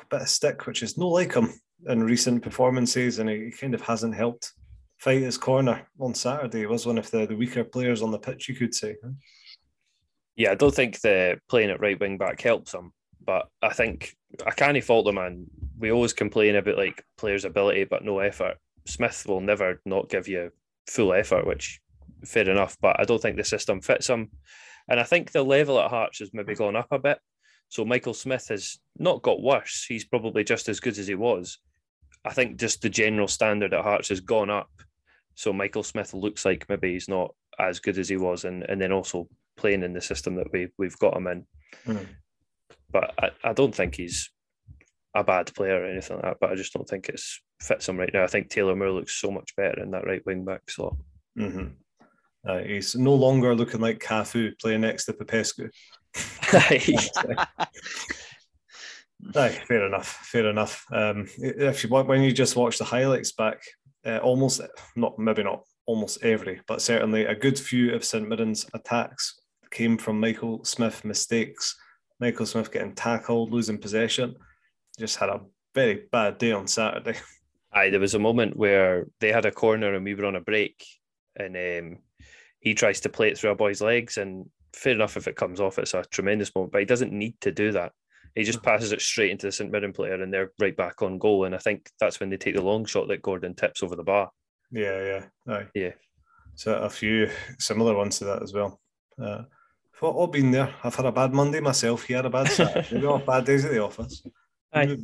[0.00, 1.52] a bit of stick, which is no like him
[1.88, 4.52] in recent performances, and he, he kind of hasn't helped
[5.00, 6.66] fight his corner on Saturday.
[6.66, 8.96] Was one of the, the weaker players on the pitch, you could say.
[10.36, 12.92] Yeah, I don't think the playing at right wing back helps him,
[13.24, 14.14] but I think
[14.46, 15.46] I can't fault the man.
[15.78, 18.58] We always complain about like players' ability but no effort.
[18.86, 20.50] Smith will never not give you
[20.86, 21.80] full effort, which
[22.24, 22.76] fair enough.
[22.80, 24.30] But I don't think the system fits him,
[24.88, 27.18] and I think the level at Hearts has maybe gone up a bit.
[27.68, 29.86] So Michael Smith has not got worse.
[29.88, 31.58] He's probably just as good as he was.
[32.24, 34.70] I think just the general standard at Hearts has gone up.
[35.40, 38.80] So Michael Smith looks like maybe he's not as good as he was, and and
[38.80, 41.46] then also playing in the system that we we've got him in.
[41.86, 42.06] Mm
[42.92, 44.30] but I, I don't think he's
[45.14, 46.36] a bad player or anything like that.
[46.40, 47.20] But I just don't think it
[47.60, 48.24] fits him right now.
[48.24, 50.96] I think Taylor Moore looks so much better in that right wing back slot.
[51.38, 51.68] Mm-hmm.
[52.46, 55.70] Uh, he's no longer looking like Cafu playing next to Popescu.
[59.34, 60.06] Aye, fair enough.
[60.06, 60.86] Fair enough.
[60.90, 63.62] Um, if you when you just watch the highlights back,
[64.06, 64.60] uh, almost
[64.96, 69.98] not maybe not almost every, but certainly a good few of St Mirren's attacks came
[69.98, 71.76] from Michael Smith mistakes
[72.20, 74.36] Michael Smith getting tackled, losing possession.
[74.98, 75.40] Just had a
[75.74, 77.18] very bad day on Saturday.
[77.72, 80.40] Aye, there was a moment where they had a corner and we were on a
[80.40, 80.84] break,
[81.36, 81.98] and um,
[82.60, 84.18] he tries to play it through a boy's legs.
[84.18, 87.40] And fair enough, if it comes off, it's a tremendous moment, but he doesn't need
[87.40, 87.92] to do that.
[88.34, 91.18] He just passes it straight into the St Mirren player, and they're right back on
[91.18, 91.44] goal.
[91.44, 94.04] And I think that's when they take the long shot that Gordon tips over the
[94.04, 94.30] bar.
[94.70, 95.04] Yeah,
[95.46, 95.66] yeah, aye.
[95.74, 95.90] yeah.
[96.54, 98.80] So a few similar ones to that as well.
[99.20, 99.42] Uh,
[99.96, 100.72] I've all been there.
[100.82, 102.04] I've had a bad Monday myself.
[102.04, 103.00] He had a bad Saturday.
[103.00, 104.22] we all bad days at the office.
[104.72, 104.96] Aye.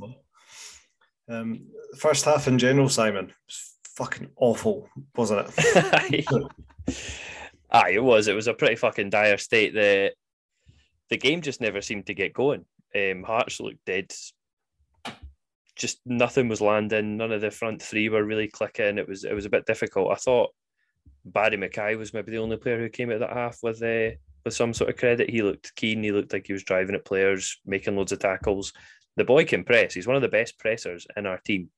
[1.28, 1.66] Um,
[1.98, 6.24] first half in general, Simon, was fucking awful, wasn't it?
[6.28, 6.94] Aye.
[7.70, 8.28] Aye, it was.
[8.28, 9.74] It was a pretty fucking dire state.
[9.74, 10.12] The
[11.10, 12.64] the game just never seemed to get going.
[12.96, 14.12] Um, Hearts looked dead.
[15.76, 17.16] Just nothing was landing.
[17.16, 18.98] None of the front three were really clicking.
[18.98, 20.12] It was it was a bit difficult.
[20.12, 20.54] I thought
[21.24, 24.54] Barrie McKay was maybe the only player who came at that half with uh, with
[24.54, 25.28] some sort of credit.
[25.28, 26.02] He looked keen.
[26.02, 28.72] He looked like he was driving at players, making loads of tackles.
[29.16, 29.92] The boy can press.
[29.92, 31.70] He's one of the best pressers in our team.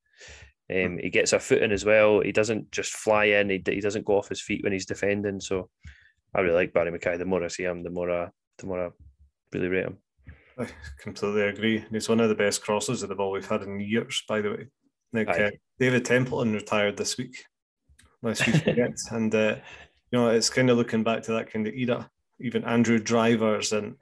[0.70, 2.20] Um, he gets a foot in as well.
[2.20, 3.48] He doesn't just fly in.
[3.48, 5.40] He, he doesn't go off his feet when he's defending.
[5.40, 5.70] So
[6.34, 7.16] I really like Barrie McKay.
[7.18, 8.28] The more I see him, the more I,
[8.58, 8.90] the more I
[9.52, 9.98] really rate him.
[10.58, 10.66] I
[11.00, 11.84] completely agree.
[11.90, 14.50] He's one of the best crosses of the ball we've had in years, by the
[14.50, 14.66] way.
[15.12, 17.44] Like uh, David Templeton retired this week,
[18.22, 18.92] lest we forget.
[19.10, 19.56] and uh,
[20.10, 23.72] you know, it's kind of looking back to that kind of era even Andrew Drivers
[23.72, 23.96] and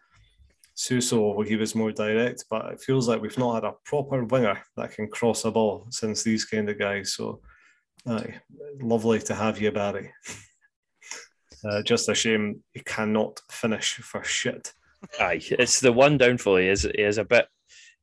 [0.75, 2.45] Suso, where he was more direct.
[2.51, 5.87] But it feels like we've not had a proper winger that can cross a ball
[5.90, 7.14] since these kind of guys.
[7.14, 7.40] So,
[8.07, 8.40] aye,
[8.81, 10.12] lovely to have you, Barry.
[11.64, 14.73] Uh, just a shame he cannot finish for shit.
[15.20, 16.56] Aye, it's the one downfall.
[16.56, 17.46] He is, he is a bit.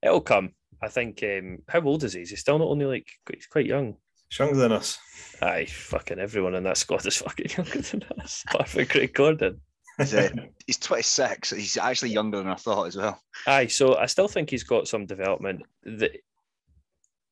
[0.01, 0.51] It'll come.
[0.81, 1.23] I think.
[1.23, 2.19] Um, how old is he?
[2.19, 3.95] He's still not only like he's quite young?
[4.29, 4.97] He's younger than us.
[5.41, 8.43] Aye, fucking everyone in that squad is fucking younger than us.
[8.49, 9.61] Apart from Craig Gordon.
[9.97, 10.29] He's, uh,
[10.65, 11.51] he's 26.
[11.51, 13.21] He's actually younger than I thought as well.
[13.45, 15.63] Aye, so I still think he's got some development.
[15.83, 16.11] That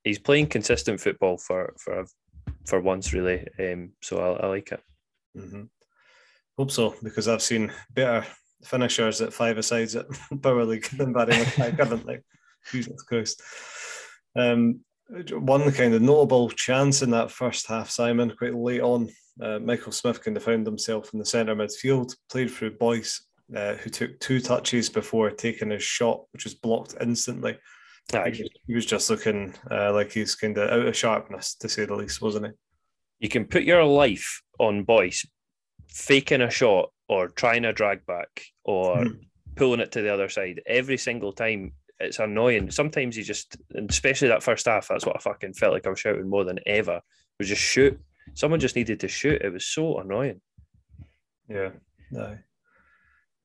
[0.03, 2.05] he's playing consistent football for for
[2.67, 3.47] for once, really.
[3.59, 4.81] Um, so I, I like it.
[5.37, 5.63] Mm-hmm.
[6.57, 8.25] Hope so because I've seen better
[8.63, 10.05] finishers at five asides at
[10.41, 12.19] Power League than Barrie McKay currently.
[12.71, 13.41] Jesus Christ.
[14.35, 14.81] Um,
[15.31, 19.09] one kind of notable chance in that first half, Simon, quite late on.
[19.41, 23.73] Uh, Michael Smith kind of found himself in the centre midfield, played through Boyce, uh,
[23.75, 27.57] who took two touches before taking his shot, which was blocked instantly.
[28.67, 31.95] He was just looking uh, like he's kind of out of sharpness, to say the
[31.95, 32.51] least, wasn't he?
[33.19, 35.25] You can put your life on Boyce
[35.91, 39.25] faking a shot or trying a drag back or Mhm.
[39.55, 41.73] pulling it to the other side every single time.
[41.99, 42.71] It's annoying.
[42.71, 45.89] Sometimes you just, and especially that first half, that's what I fucking felt like I
[45.89, 47.01] was shouting more than ever.
[47.37, 47.99] Was just shoot.
[48.33, 49.41] Someone just needed to shoot.
[49.41, 50.41] It was so annoying.
[51.49, 51.71] Yeah.
[52.11, 52.37] No.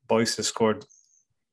[0.06, 0.85] Boyce has scored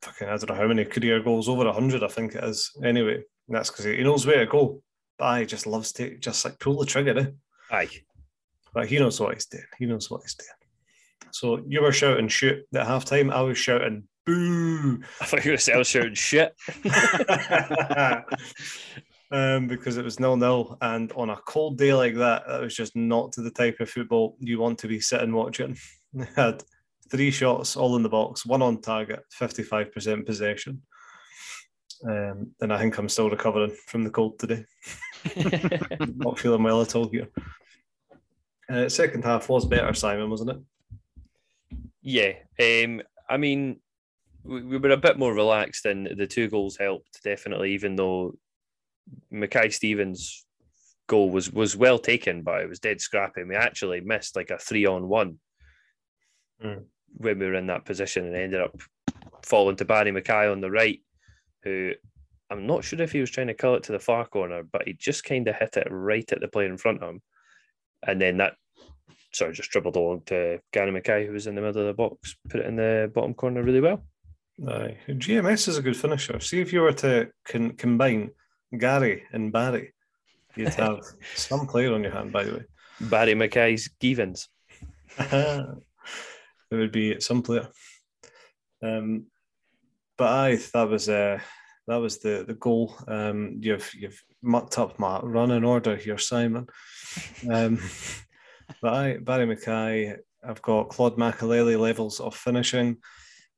[0.02, 2.72] fucking I don't know how many career goals, over hundred, I think it is.
[2.84, 3.24] Anyway, and
[3.56, 4.84] that's because he knows where to go.
[5.18, 7.26] But I just loves to just like pull the trigger, eh?
[7.72, 7.90] Aye.
[8.74, 9.64] But he knows what he's doing.
[9.80, 10.50] He knows what he's doing.
[11.34, 13.34] So you were shouting shoot at halftime.
[13.34, 15.02] I was shouting boo.
[15.20, 16.54] I thought you were going to say I was shouting shit.
[19.32, 22.76] um, because it was nil nil, and on a cold day like that, that was
[22.76, 25.78] just not to the type of football you want to be sitting watching.
[26.16, 26.62] They had
[27.10, 30.84] three shots, all in the box, one on target, fifty-five percent possession,
[32.08, 34.64] um, and I think I'm still recovering from the cold today.
[36.16, 37.30] not feeling well at all here.
[38.70, 40.58] Uh, second half was better, Simon, wasn't it?
[42.04, 42.34] Yeah.
[42.60, 43.80] Um, I mean,
[44.44, 47.74] we, we were a bit more relaxed, and the two goals helped definitely.
[47.74, 48.38] Even though
[49.32, 50.46] Mackay Stevens'
[51.08, 53.44] goal was was well taken, but it was dead scrappy.
[53.44, 55.40] We actually missed like a three on one
[56.64, 56.86] Mm.
[57.18, 58.76] when we were in that position, and ended up
[59.44, 61.02] falling to Barrie McKay on the right,
[61.64, 61.94] who.
[62.50, 64.84] I'm not sure if he was trying to kill it to the far corner, but
[64.86, 67.22] he just kind of hit it right at the player in front of him.
[68.06, 68.54] And then that
[69.34, 71.94] sort of just dribbled along to Gary Mackay, who was in the middle of the
[71.94, 74.04] box, put it in the bottom corner really well.
[74.68, 74.98] Aye.
[75.10, 76.40] GMS is a good finisher.
[76.40, 78.32] See if you were to con- combine
[78.78, 79.94] Gary and Barry,
[80.56, 81.00] you'd have
[81.36, 82.64] some player on your hand, by the way.
[83.02, 84.50] Barry Mackay's Givens.
[85.18, 85.76] it
[86.72, 87.68] would be some player.
[88.82, 89.28] Um,
[90.18, 91.40] but aye, that was uh,
[91.88, 92.96] that was the the goal.
[93.08, 96.68] Um, you've you've mucked up my running order here, Simon.
[97.50, 97.80] Um,
[98.84, 100.18] but aye, Barrie McKay.
[100.46, 102.98] I've got Claude Makélélé levels of finishing.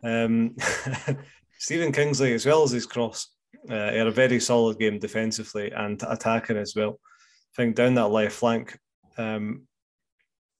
[0.03, 0.55] Um,
[1.57, 3.33] Stephen Kingsley, as well as his cross,
[3.67, 6.99] uh, had a very solid game defensively and attacking as well.
[7.01, 8.77] I think down that left flank,
[9.17, 9.63] um,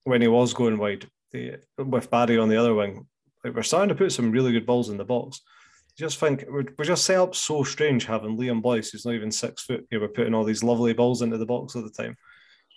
[0.03, 3.05] when he was going wide, the, with Barry on the other wing,
[3.43, 5.41] like we're starting to put some really good balls in the box.
[5.45, 9.13] I just think we're, we're just set up so strange having Liam Boyce, who's not
[9.13, 9.85] even six foot.
[9.91, 12.17] Yeah, we're putting all these lovely balls into the box all the time.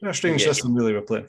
[0.03, 0.13] Yeah.
[0.39, 1.27] system, really, we're playing.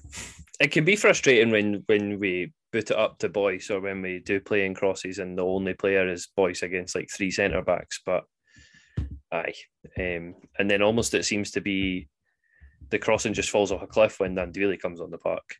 [0.60, 4.20] It can be frustrating when when we boot it up to Boyce or when we
[4.20, 8.02] do playing crosses and the only player is Boyce against like three centre backs.
[8.06, 8.26] But
[9.32, 9.54] aye,
[9.98, 12.08] um, and then almost it seems to be
[12.90, 15.56] the crossing just falls off a cliff when Gnanduillet comes on the park.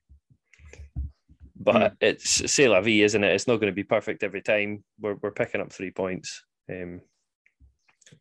[1.56, 3.34] But it's c'est la vie, isn't it?
[3.34, 4.84] It's not going to be perfect every time.
[5.00, 6.44] We're we're picking up three points.
[6.70, 7.02] Um,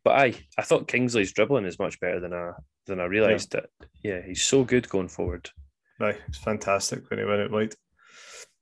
[0.03, 2.51] but I I thought Kingsley's dribbling is much better than I
[2.85, 3.69] than I realised that.
[4.03, 5.49] Yeah, he's so good going forward.
[6.01, 7.75] Aye, it's fantastic when he went out wide.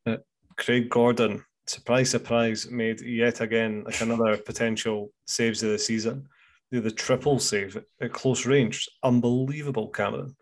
[0.05, 0.17] Uh,
[0.57, 6.27] Craig Gordon, surprise, surprise, made yet again like another potential saves of the season.
[6.71, 10.35] The, the triple save at close range, unbelievable, Cameron.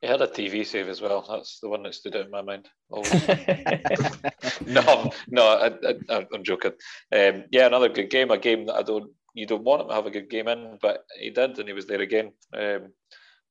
[0.00, 1.26] He had a TV save as well.
[1.28, 2.68] That's the one that stood out in my mind.
[4.66, 5.66] No, no, I,
[6.08, 6.72] I, I'm joking.
[7.12, 8.30] Um, yeah, another good game.
[8.30, 10.78] A game that I don't, you don't want him to have a good game in,
[10.80, 12.92] but he did, and he was there again, um,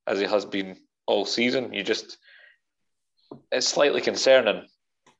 [0.06, 1.72] as he has been all season.
[1.72, 2.18] You just,
[3.50, 4.66] it's slightly concerning.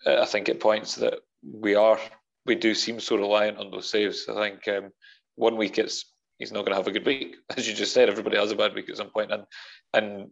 [0.06, 1.98] Uh, I think at points that we are,
[2.46, 4.26] we do seem so reliant on those saves.
[4.28, 4.90] I think um,
[5.36, 6.04] one week it's
[6.38, 8.08] he's not going to have a good week, as you just said.
[8.08, 9.44] Everybody has a bad week at some point, and
[9.94, 10.30] and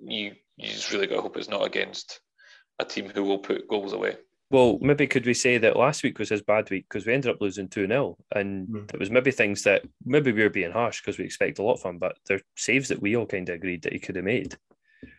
[0.00, 2.20] you you just really got to hope it's not against
[2.78, 4.16] a team who will put goals away.
[4.50, 7.32] Well, maybe could we say that last week was his bad week because we ended
[7.32, 8.16] up losing 2 0.
[8.32, 8.94] And Mm.
[8.94, 11.80] it was maybe things that maybe we were being harsh because we expect a lot
[11.80, 14.24] from him, but they're saves that we all kind of agreed that he could have
[14.24, 14.56] made.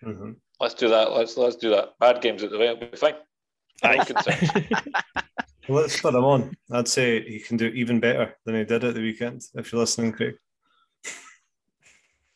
[0.04, 0.38] Mhm.
[0.60, 1.12] Let's do that.
[1.12, 2.00] Let's let's do that.
[2.00, 3.16] Bad games at the way, it'll be fine.
[3.84, 4.06] No Aye.
[4.06, 4.50] concerns.
[5.70, 6.56] Well, let's put him on.
[6.72, 9.82] I'd say he can do even better than he did at the weekend, if you're
[9.82, 10.36] listening, Craig.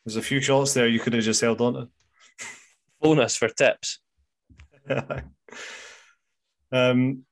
[0.04, 1.88] There's a few shots there you could have just held on to.
[3.00, 4.00] Bonus for tips.
[6.72, 7.24] um,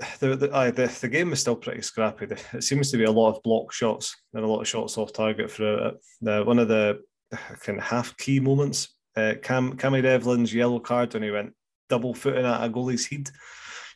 [0.20, 2.26] the, the, aye, the, the game is still pretty scrappy.
[2.52, 5.12] It seems to be a lot of block shots and a lot of shots off
[5.12, 5.92] target for.
[6.20, 7.00] The, one of the
[7.60, 11.54] kind of half key moments, uh, Cam Cammy Devlin's yellow card when he went
[11.88, 13.30] double footing at a goalie's head.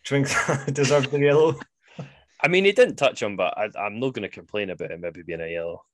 [0.05, 1.59] Do you think deserved the yellow?
[2.43, 5.01] I mean, he didn't touch him, but I, I'm not going to complain about him
[5.01, 5.85] maybe being a yellow.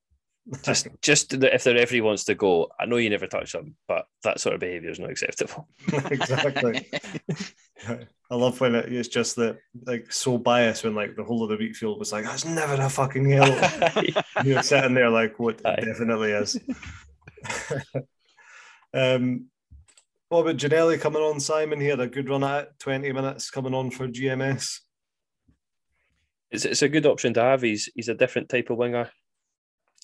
[0.62, 4.06] Just, just if the referee wants to go, I know you never touch them, but
[4.24, 5.68] that sort of behaviour is not acceptable.
[5.92, 6.90] exactly.
[8.30, 11.50] I love when it, it's just that like so biased when like the whole of
[11.50, 13.60] the Wheatfield was like, that's never a fucking yellow.
[14.44, 15.82] You're sitting there like, what Aye.
[15.84, 16.58] definitely is.
[18.94, 19.46] um,
[20.28, 21.80] what about Ginnelly coming on, Simon?
[21.80, 24.80] He had a good run at it, 20 minutes coming on for GMS.
[26.50, 27.62] It's, it's a good option to have.
[27.62, 29.10] He's he's a different type of winger.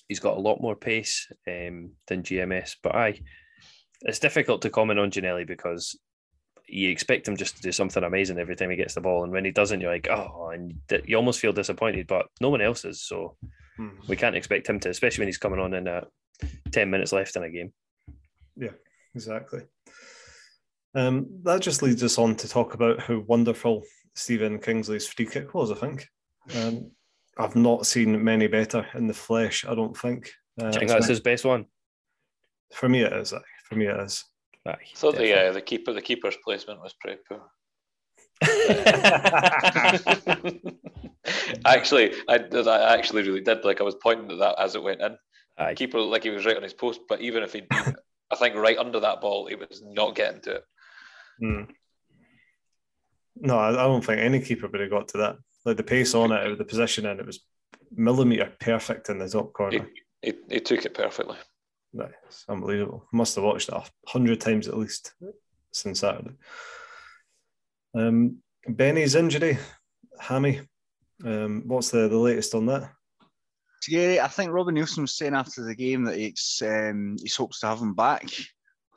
[0.07, 3.19] He's got a lot more pace um, than GMS, but I
[4.01, 5.97] it's difficult to comment on Ginnelly because
[6.67, 9.31] you expect him just to do something amazing every time he gets the ball, and
[9.31, 10.73] when he doesn't, you're like, oh, and
[11.05, 12.07] you almost feel disappointed.
[12.07, 13.37] But no one else is, so
[13.77, 13.89] Hmm.
[14.07, 16.05] we can't expect him to, especially when he's coming on in uh,
[16.71, 17.73] ten minutes left in a game.
[18.55, 18.71] Yeah,
[19.13, 19.63] exactly.
[20.93, 25.53] Um, that just leads us on to talk about how wonderful Stephen Kingsley's free kick
[25.53, 26.07] was, I think.
[26.55, 26.91] Um,
[27.37, 30.31] I've not seen many better in the flesh, I don't think.
[30.59, 31.65] Uh, I think that's my- his best one.
[32.73, 33.33] for me, it is.
[33.33, 33.39] aye.
[33.67, 34.23] For me, it is.
[34.65, 37.41] Aye, So the uh, the keeper the keeper's placement was pretty poor.
[41.65, 42.67] actually, I did.
[42.67, 43.63] I actually really did.
[43.63, 45.17] Like I was pointing at that as it went in.
[45.57, 45.75] Aye.
[45.75, 48.55] Keeper looked like he was right on his post, but even if he'd I think
[48.55, 50.63] right under that ball, he was not getting to it.
[51.39, 51.61] Hmm.
[53.37, 55.35] No, I, I don't think any keeper would have got to that.
[55.65, 57.39] Like the pace on it, the position in it was
[57.91, 59.87] millimeter perfect in the top corner.
[60.21, 61.37] He, he took it perfectly.
[61.93, 63.07] No, it's unbelievable.
[63.11, 65.13] Must have watched it a hundred times at least
[65.71, 66.35] since Saturday.
[67.95, 69.57] Um, Benny's injury,
[70.19, 70.61] hammy.
[71.23, 72.91] Um, what's the, the latest on that?
[73.87, 77.59] Yeah, I think Robbie Neilson was saying after the game that he's um, he's hopes
[77.59, 78.27] to have him back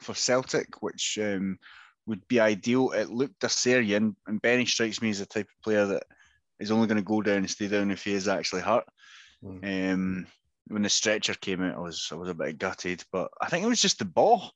[0.01, 1.59] for Celtic, which um,
[2.07, 2.91] would be ideal.
[2.93, 6.05] It looked Assyrian, and Benny strikes me as the type of player that
[6.61, 8.85] is only going to go down and stay down if he is actually hurt.
[9.44, 9.94] Mm.
[9.94, 10.27] Um,
[10.68, 13.64] when the stretcher came out, I was I was a bit gutted, but I think
[13.64, 14.53] it was just the ball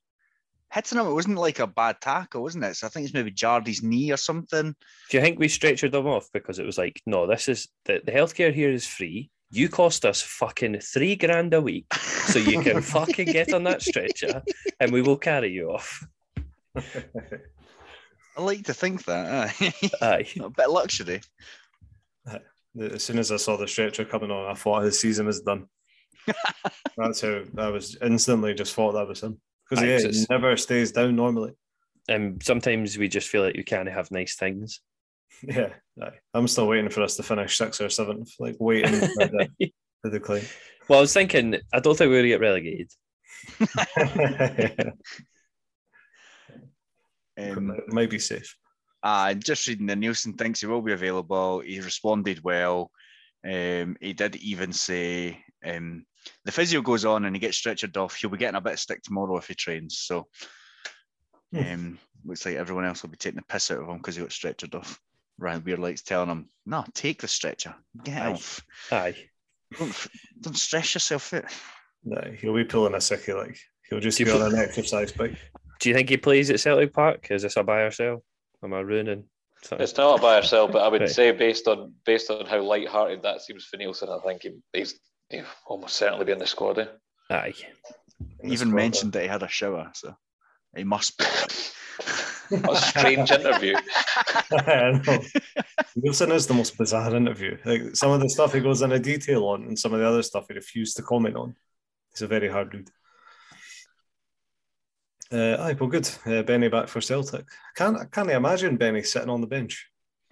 [0.71, 1.07] hitting him.
[1.07, 2.75] It wasn't like a bad tackle, wasn't it?
[2.75, 4.75] So I think it's maybe jarred his knee or something.
[5.09, 8.01] Do you think we stretchered them off because it was like, no, this is the,
[8.03, 9.29] the healthcare here is free.
[9.51, 13.83] You cost us fucking three grand a week, so you can fucking get on that
[13.83, 14.41] stretcher,
[14.79, 16.07] and we will carry you off.
[18.35, 19.53] I like to think that.
[19.61, 19.73] aye.
[20.01, 21.21] Aye, a bit luxury.
[22.79, 25.67] As soon as I saw the stretcher coming on, I thought his season was done.
[26.97, 30.91] That's how I was instantly just thought that was him because yeah, he never stays
[30.91, 31.51] down normally.
[32.07, 34.79] and sometimes we just feel like you can't have nice things.
[35.45, 35.69] Yeah.
[36.33, 39.49] I'm still waiting for us to finish sixth or seventh, like waiting for the,
[40.03, 40.43] the decline.
[40.87, 42.89] Well, I was thinking, I don't think we're going to get relegated.
[47.37, 48.55] Um, It might be safe.
[49.03, 51.59] Uh, just reading the Neilson thinks he will be available.
[51.59, 52.89] He responded well.
[53.45, 56.05] Um, he did even say um,
[56.45, 58.15] the physio goes on and he gets stretchered off.
[58.15, 59.99] He'll be getting a bit of stick tomorrow if he trains.
[59.99, 60.27] So
[61.51, 61.59] Hmm.
[61.59, 64.21] um, looks like everyone else will be taking the piss out of him because he
[64.21, 64.99] got stretchered off.
[65.37, 67.75] Ryan Beardlight's telling him, "No, take the stretcher.
[68.03, 68.31] Get Aye.
[68.31, 68.61] off.
[68.91, 69.15] Aye.
[69.77, 70.07] Don't,
[70.41, 71.45] don't stress yourself out."
[72.03, 73.57] No, he'll be pulling a sickie like
[73.89, 75.35] he'll just Do be on an exercise bike.
[75.79, 77.27] Do you think he plays at Celtic Park?
[77.29, 78.23] Is this a buy or sell?
[78.63, 79.25] Am I ruining
[79.63, 79.83] something?
[79.83, 81.09] It's not by ourselves, but I would Right.
[81.09, 84.99] say based on based on how light-hearted that seems for Neilson, I think he, he's
[85.29, 86.79] he'll almost certainly be in the squad.
[86.79, 86.85] Eh?
[87.29, 87.53] Aye.
[88.41, 88.75] in the Even squad.
[88.75, 90.15] mentioned that he had a shower, so
[90.75, 91.25] he must be.
[92.69, 93.73] A strange interview.
[94.51, 95.19] I know.
[95.97, 97.57] Neilson is the most bizarre interview.
[97.65, 100.21] Like some of the stuff he goes into detail on, and some of the other
[100.21, 101.55] stuff he refused to comment on.
[102.11, 102.91] He's a very hard dude.
[105.33, 106.07] Uh, aye, well, good.
[106.27, 107.45] Uh, Benny back for Celtic.
[107.75, 109.89] Can't I can't imagine Benny sitting on the bench.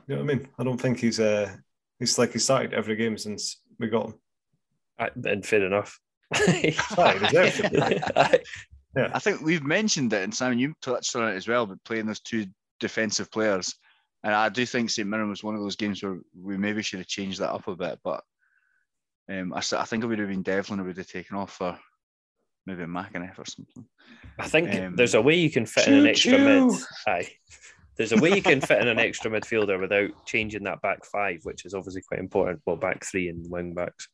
[0.08, 0.48] You know what I mean?
[0.60, 1.56] I don't think he's uh
[2.00, 4.14] he's like he started every game since we got him.
[5.00, 6.00] Aye, and fair enough.
[6.34, 6.76] Aye,
[7.20, 8.00] he deserves to play.
[8.16, 8.40] Aye.
[8.96, 12.06] I think we've mentioned it, and Simon, you touched on it as well, but playing
[12.06, 12.46] those two
[12.80, 13.74] defensive players.
[14.24, 15.08] And I do think St.
[15.08, 17.76] Mirren was one of those games where we maybe should have changed that up a
[17.76, 18.00] bit.
[18.04, 18.22] But
[19.30, 21.54] um, I, s- I think it would have been Devlin who would have taken off
[21.54, 21.80] for
[22.66, 23.86] maybe McEneff or something.
[24.40, 26.74] I think Um, there's a way you can fit in an extra mid.
[27.08, 27.30] Aye.
[27.98, 31.42] There's a way you can fit in an extra midfielder without changing that back five,
[31.44, 32.62] which is obviously quite important.
[32.66, 34.08] Well, back three and wing backs.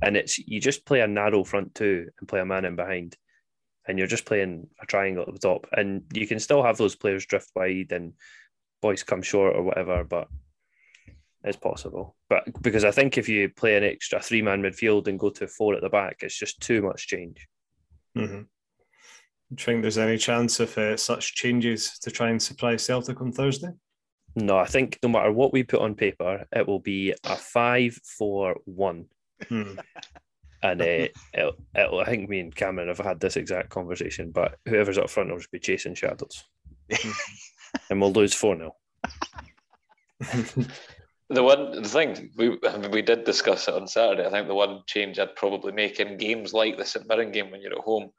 [0.00, 3.16] And it's you just play a narrow front two and play a man in behind.
[3.88, 5.66] And you're just playing a triangle at the top.
[5.72, 8.12] And you can still have those players drift wide and
[8.80, 10.28] boys come short or whatever, but
[11.42, 12.16] it's possible.
[12.28, 15.48] But because I think if you play an extra three man midfield and go to
[15.48, 17.46] four at the back, it's just too much change.
[18.16, 18.42] Mm-hmm.
[19.52, 23.20] Do you think there's any chance of uh, such changes to try and surprise Celtic
[23.20, 23.70] on Thursday?
[24.36, 27.98] No, I think no matter what we put on paper, it will be a five,
[28.18, 29.06] four, one.
[29.48, 29.78] Hmm.
[30.62, 34.56] And uh, it'll, it'll, I think me and Cameron have had this exact conversation, but
[34.68, 36.44] whoever's up front will just be chasing shadows.
[37.88, 38.76] and we'll lose 4 0.
[41.30, 42.58] The one the thing we
[42.90, 44.26] we did discuss it on Saturday.
[44.26, 47.50] I think the one change I'd probably make in games like the St Mirren game
[47.50, 48.10] when you're at home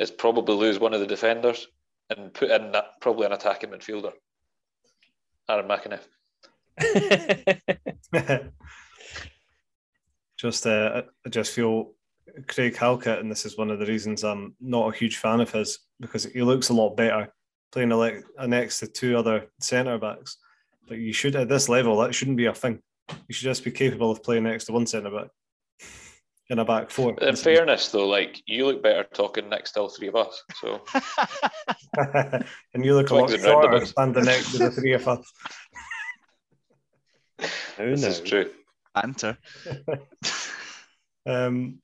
[0.00, 1.66] is probably lose one of the defenders
[2.10, 4.12] and put in that probably an attacking midfielder.
[5.48, 6.02] Aaron McEneff.
[10.36, 11.92] just uh, I just feel
[12.48, 15.50] Craig Halkett, and this is one of the reasons I'm not a huge fan of
[15.52, 17.32] his because he looks a lot better
[17.72, 20.38] playing next to two other centre backs.
[20.88, 22.80] But you should at this level that shouldn't be a thing.
[23.08, 25.28] You should just be capable of playing next to one centre back
[26.48, 27.14] in a back four.
[27.20, 30.42] In fairness, though, like you look better talking next to all three of us.
[30.60, 30.82] So,
[32.74, 35.32] and you look Swings a lot shorter standing next to the three of us.
[37.76, 38.50] this is true.
[38.94, 39.36] Answer.
[41.26, 41.80] um,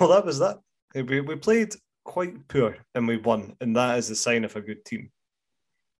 [0.00, 0.58] well, that was that.
[0.94, 1.74] We, we played
[2.04, 5.10] quite poor and we won, and that is the sign of a good team.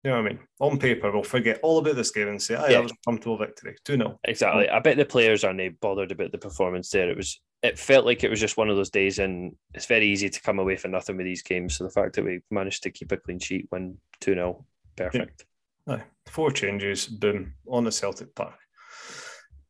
[0.04, 0.38] You know what I mean?
[0.58, 2.72] On paper, we'll forget all about this game and say, "I yeah.
[2.72, 4.18] that was a comfortable victory." 2 0.
[4.24, 4.68] Exactly.
[4.68, 7.08] I bet the players aren't bothered about the performance there.
[7.08, 10.08] It was, it felt like it was just one of those days, and it's very
[10.08, 11.76] easy to come away for nothing with these games.
[11.76, 14.64] So the fact that we managed to keep a clean sheet, win 2 0,
[14.96, 15.44] perfect.
[15.86, 15.94] Yeah.
[15.94, 16.04] Aye.
[16.26, 18.58] Four changes, boom, on the Celtic Park.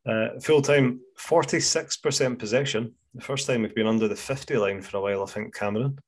[0.07, 2.95] Uh, full time, 46% possession.
[3.15, 5.99] The first time we've been under the 50 line for a while, I think, Cameron.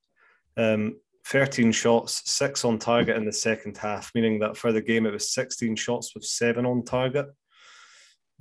[0.56, 0.96] Um,
[1.26, 5.12] 13 shots, six on target in the second half, meaning that for the game it
[5.12, 7.26] was 16 shots with seven on target.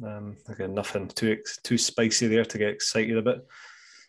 [0.03, 3.45] Um, again, nothing too too spicy there to get excited a bit.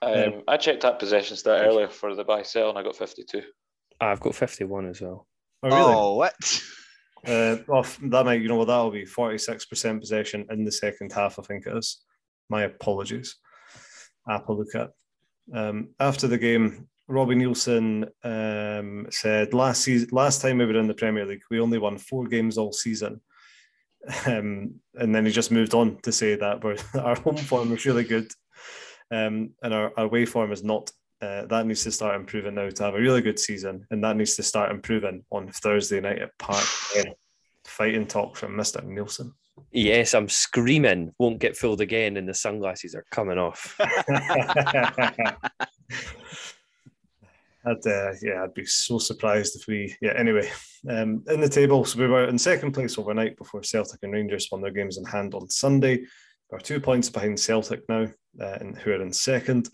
[0.03, 2.97] Um, um, I checked that possession stat earlier for the buy sell and I got
[2.97, 3.43] 52.
[4.01, 5.27] I've got 51 as well.
[5.63, 5.95] Oh, really?
[5.95, 6.63] Oh, what?
[7.27, 11.39] Uh, well, that might, you know, well, that'll be 46% possession in the second half,
[11.39, 12.03] I think it is.
[12.51, 13.37] My apologies.
[14.29, 14.91] Apple look at.
[15.55, 20.89] Um, after the game, Robbie Neilson um, said last season, last time we were in
[20.89, 23.21] the Premier League, we only won four games all season.
[24.27, 26.63] Um, and then he just moved on to say that
[27.03, 28.31] our home form is really good,
[29.11, 30.91] um, and our, our away form is not.
[31.23, 34.15] Uh, that needs to start improving now to have a really good season, and that
[34.15, 36.67] needs to start improving on Thursday night at Park.
[37.65, 39.33] Fighting talk from Mister Neilson.
[39.73, 41.15] Yes, I'm screaming.
[41.19, 43.75] Won't get filled again, and the sunglasses are coming off.
[47.67, 49.97] I'd, uh, yeah, I'd be so surprised if we.
[50.01, 50.13] Yeah.
[50.17, 50.51] Anyway,
[50.89, 54.49] um, in the table, so we were in second place overnight before Celtic and Rangers
[54.53, 56.05] won their games in hand on Sunday.
[56.51, 58.09] We're two points behind Celtic now,
[58.41, 59.71] uh, and who are in second.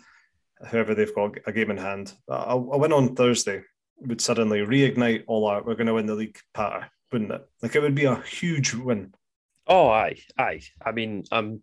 [0.64, 2.12] However, they've got a game in hand.
[2.28, 3.62] A, a win on Thursday
[3.99, 7.43] would suddenly reignite all our "we're going to win the league" patter, wouldn't it?
[7.61, 9.14] Like it would be a huge win.
[9.66, 10.62] Oh, aye, aye.
[10.84, 11.62] I mean, I'm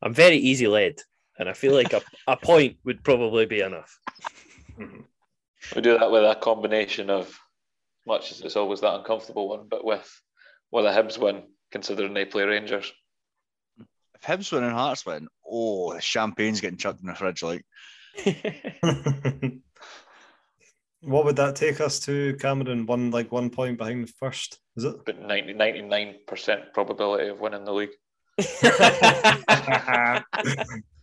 [0.00, 1.02] I'm very easy led,
[1.38, 3.98] and I feel like a, a point would probably be enough.
[4.78, 5.00] Mm-hmm.
[5.74, 7.38] We do that with a combination of,
[8.06, 10.08] much as it's always that uncomfortable one, but with
[10.70, 12.92] well, the Hibs win, considering they play Rangers.
[14.14, 17.64] If Hibs win and Hearts win, oh, champagne's getting chucked in the fridge, like.
[21.00, 22.86] what would that take us to, Cameron?
[22.86, 24.96] One like one point behind the first, is it?
[25.06, 27.90] But 99 percent probability of winning the league.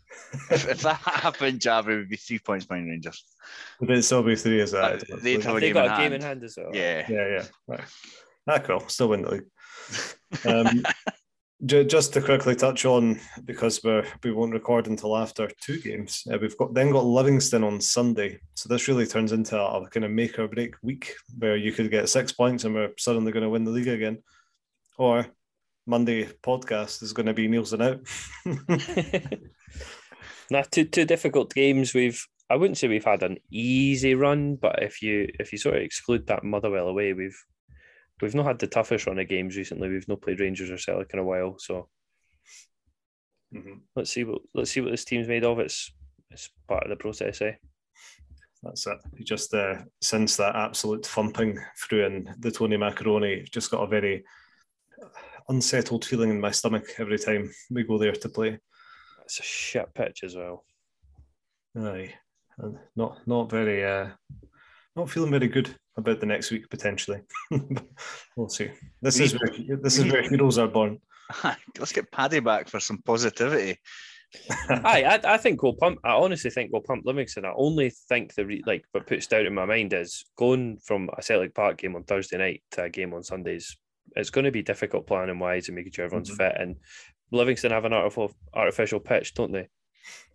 [0.51, 3.23] if, if, that happened, Java would be three points behind Rangers.
[3.79, 5.03] But it'd still be three as that.
[5.11, 6.71] Uh, they'd have a, game, got in a game in hand as well.
[6.73, 7.45] Yeah, yeah, yeah.
[7.67, 7.83] Right.
[8.47, 8.87] Ah, cool.
[8.87, 10.45] Still win the league.
[10.45, 10.83] Um,
[11.65, 16.23] just to quickly touch on because we we won't record until after two games.
[16.31, 19.89] Uh, we've got then got Livingston on Sunday, so this really turns into a, a
[19.89, 23.31] kind of make or break week where you could get six points and we're suddenly
[23.31, 24.19] going to win the league again,
[24.97, 25.25] or
[25.87, 28.01] Monday podcast is going to be Neilson out.
[30.51, 31.93] Not two two difficult games.
[31.93, 35.77] We've I wouldn't say we've had an easy run, but if you if you sort
[35.77, 37.37] of exclude that Motherwell away, we've
[38.21, 39.89] we've not had the toughest run of games recently.
[39.89, 41.89] We've not played Rangers or Celtic in a while, so
[43.53, 43.79] mm-hmm.
[43.95, 45.59] let's see what let's see what this team's made of.
[45.59, 45.91] It's
[46.29, 47.53] it's part of the process, eh?
[48.61, 48.97] That's it.
[49.23, 54.23] Just uh, since that absolute thumping through in the Tony Macaroni, just got a very
[55.49, 58.59] unsettled feeling in my stomach every time we go there to play.
[59.25, 60.63] It's a shit pitch as well.
[61.77, 62.13] Aye,
[62.95, 64.09] not not very, uh,
[64.95, 67.21] not feeling very good about the next week potentially.
[68.37, 68.69] we'll see.
[69.01, 70.99] This is where, this is where heroes are born.
[71.79, 73.79] Let's get Paddy back for some positivity.
[74.69, 75.99] I, I think we'll pump.
[76.03, 77.45] I honestly think we'll pump Livingston.
[77.45, 81.09] I only think the re, like what puts doubt in my mind is going from
[81.17, 83.75] a Celtic Park game on Thursday night to a game on Sundays
[84.15, 86.37] it's going to be difficult planning wise and making sure everyone's Mhm.
[86.37, 86.55] fit.
[86.57, 86.75] And
[87.31, 89.67] Livingston have an artificial artificial pitch, don't they?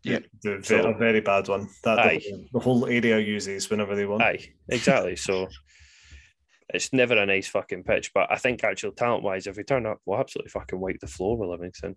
[0.02, 0.20] Yeah.
[0.42, 1.68] The, ve- So- a very bad one.
[1.84, 2.20] That the Aye.
[2.28, 4.22] whole- the whole area uses whenever they want.
[4.22, 5.16] Aye, exactly.
[5.16, 5.48] so
[6.72, 9.86] it's never a nice fucking pitch, but I think actual talent wise, if we turn
[9.86, 11.96] up, we'll absolutely fucking wipe the floor with Livingston.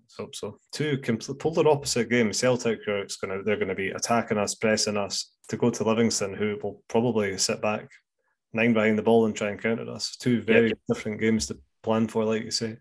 [0.00, 0.58] Let's hope so.
[0.72, 2.38] Two complete polar opposite games.
[2.38, 6.58] Celtic are gonna they're gonna be attacking us, pressing us to go to Livingston, who
[6.62, 7.88] will probably sit back
[8.52, 10.16] nine behind the ball and try and counter us.
[10.16, 12.76] Two very different games to plan for, like you say.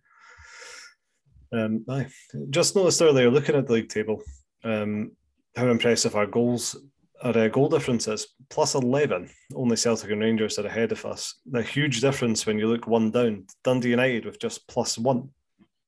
[1.53, 2.07] Um, aye.
[2.49, 4.21] Just noticed earlier, looking at the league table,
[4.63, 5.11] um,
[5.55, 6.77] how impressive our goals,
[7.23, 9.29] our uh, goal difference is plus 11.
[9.53, 11.39] Only Celtic and Rangers are ahead of us.
[11.49, 13.47] The huge difference when you look one down.
[13.63, 15.29] Dundee United with just plus one.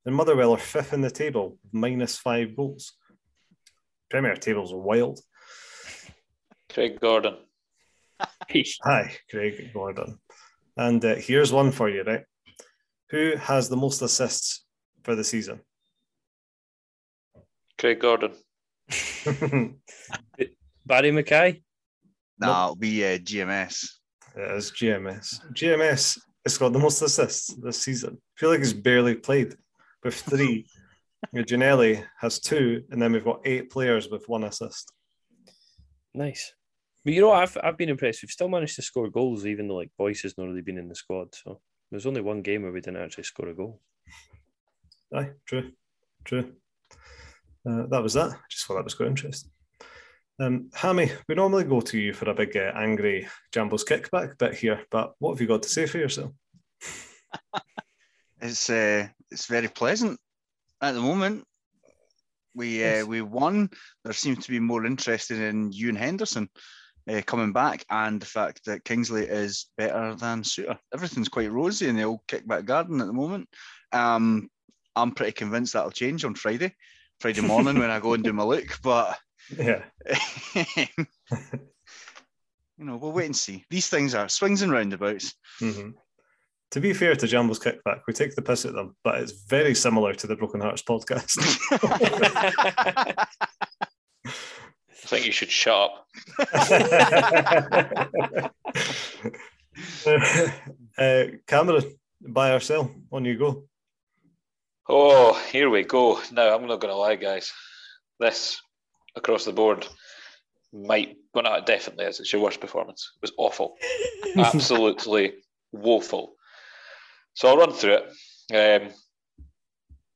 [0.06, 2.94] And Motherwell are fifth in the table, with minus five goals.
[4.10, 5.20] Premier tables are wild.
[6.72, 7.38] Craig Gordon.
[8.84, 10.20] Hi, Craig Gordon.
[10.76, 12.24] And uh, here's one for you, right?
[13.12, 14.63] Who has the most assists
[15.04, 15.62] for the season?
[17.78, 18.32] Craig Gordon.
[20.86, 21.62] Barrie McKay?
[22.40, 23.88] Nah, it'll be uh, GMS.
[24.36, 25.40] It is GMS.
[25.54, 28.18] GMS has got the most assists this season.
[28.18, 29.56] I feel like he's barely played
[30.04, 30.66] with three.
[31.36, 34.92] Ginnelly has two, and then we've got eight players with one assist.
[36.14, 36.54] Nice.
[37.06, 37.32] But you know.
[37.32, 38.22] I've I've been impressed.
[38.22, 40.90] We've still managed to score goals, even though like Boyce has not really been in
[40.90, 41.34] the squad.
[41.34, 43.80] So there's only one game where we didn't actually score a goal.
[45.16, 45.72] Aye, true,
[46.26, 46.54] true.
[47.70, 48.32] Uh, that was that.
[48.32, 49.52] I just thought that was quite interesting.
[50.40, 54.56] Um, Hammy, we normally go to you for a big uh, angry Jambos kickback bit
[54.56, 56.32] here, but what have you got to say for yourself?
[58.42, 60.20] It's uh, it's very pleasant
[60.82, 61.46] at the moment.
[62.54, 63.70] We uh, we won.
[64.04, 66.50] There seems to be more interest in Ewan Henderson
[67.10, 70.78] uh, coming back, and the fact that Kingsley is better than Souttar.
[70.94, 73.48] Everything's quite rosy in the old kickback garden at the moment.
[73.94, 74.50] Um,
[74.96, 76.76] I'm pretty convinced that'll change on Friday,
[77.20, 78.80] Friday morning when I go and do my look.
[78.82, 79.18] But
[79.58, 79.84] Yeah,
[80.56, 80.86] you
[82.78, 83.66] know, we'll wait and see.
[83.70, 85.34] These things are swings and roundabouts.
[85.60, 85.90] hmm
[86.72, 89.76] To be fair to Jambos kickback, we take the piss at them, but it's very
[89.76, 91.38] similar to the Broken Hearts podcast.
[94.26, 96.08] I think you should shut up.
[100.98, 101.84] uh, Cameron,
[102.22, 102.92] buy or sell?
[103.12, 103.66] On you go.
[104.90, 106.20] Oh, here we go.
[106.32, 107.52] Now, I'm not going to lie, guys.
[108.20, 108.62] This
[109.16, 109.88] across the board
[110.74, 112.20] might, well, not definitely is.
[112.20, 113.12] It's your worst performance.
[113.16, 113.76] It was awful.
[114.38, 115.34] Absolutely
[115.72, 116.34] woeful.
[117.34, 118.00] So I'll run through
[118.52, 118.84] it.
[118.84, 118.90] Um,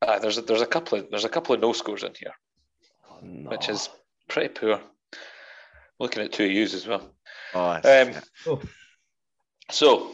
[0.01, 2.33] ah, there's a, there's a couple of there's a couple of no scores in here,
[3.23, 3.49] No.
[3.49, 3.89] which is
[4.27, 4.79] pretty poor.
[5.99, 7.15] Looking at two U's as well.
[7.55, 8.11] Oh, Um,
[8.45, 8.61] Oh.
[9.71, 10.11] So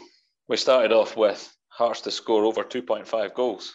[0.48, 3.74] we started off with Hearts to score over 2.5 goals.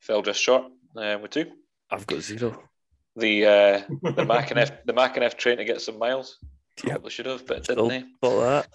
[0.00, 0.64] Fell just short
[0.96, 1.46] uh, with two.
[1.90, 2.62] I've got zero.
[3.16, 6.38] The uh, the McEneff the McEneff train to get some miles.
[6.84, 6.92] Yep.
[6.92, 8.66] Probably should have, but Still didn't thought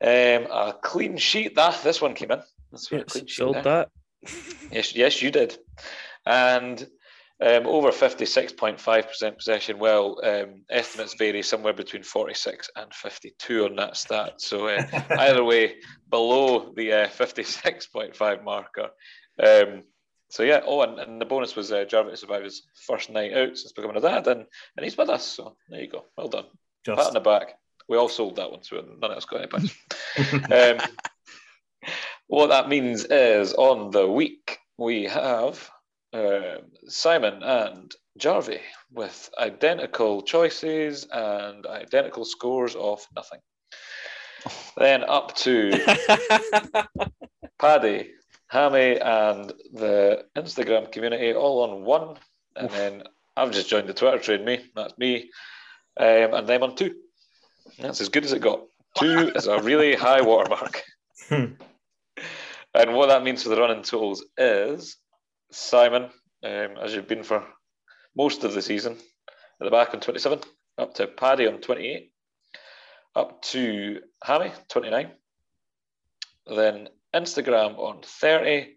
[0.00, 0.44] that.
[0.46, 1.54] Um, a clean sheet.
[1.54, 2.42] That this one came in.
[2.70, 3.36] That's a Yes, clean sheet.
[3.36, 3.62] sold there.
[3.62, 3.88] that.
[4.70, 5.56] Yes, yes, you did.
[6.26, 6.80] And
[7.40, 9.78] um, over 56.5% possession.
[9.78, 14.40] Well, um, estimates vary somewhere between 46 and 52 on that stat.
[14.40, 14.82] So uh,
[15.18, 15.76] either way,
[16.10, 18.88] below the uh, 56.5 marker.
[19.42, 19.84] Um,
[20.28, 23.72] so yeah, oh, and, and the bonus was uh, Jarvis his first night out since
[23.72, 24.44] becoming a dad, and,
[24.76, 25.24] and he's with us.
[25.24, 26.04] So there you go.
[26.16, 26.46] Well done.
[26.84, 27.58] Pat on the back.
[27.88, 29.74] We all sold that one, so none of us got any points.
[30.52, 30.78] um,
[32.26, 35.70] what that means is on the week we have
[36.12, 36.58] um,
[36.88, 38.60] Simon and Jarvie
[38.92, 43.40] with identical choices and identical scores of nothing.
[44.76, 45.72] Then up to
[47.58, 48.10] Paddy,
[48.48, 52.16] Hammy, and the Instagram community all on one.
[52.54, 53.02] And then
[53.36, 54.64] I've just joined the Twitter train, me.
[54.74, 55.30] That's me.
[55.98, 56.94] Um, and them on two.
[57.78, 58.60] That's as good as it got.
[58.96, 60.82] Two is a really high watermark.
[61.28, 61.54] Hmm.
[62.74, 64.96] and what that means for the running totals is
[65.50, 66.04] Simon,
[66.44, 67.44] um, as you've been for
[68.16, 68.96] most of the season,
[69.60, 70.40] at the back on 27,
[70.78, 72.12] up to Paddy on 28,
[73.14, 75.10] up to Hammy, 29,
[76.54, 78.76] then Instagram on 30.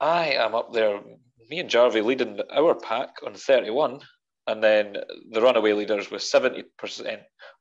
[0.00, 1.00] I am up there,
[1.48, 4.00] me and Jarvie leading our pack on 31,
[4.46, 4.96] and then
[5.30, 6.64] the runaway leaders with 70%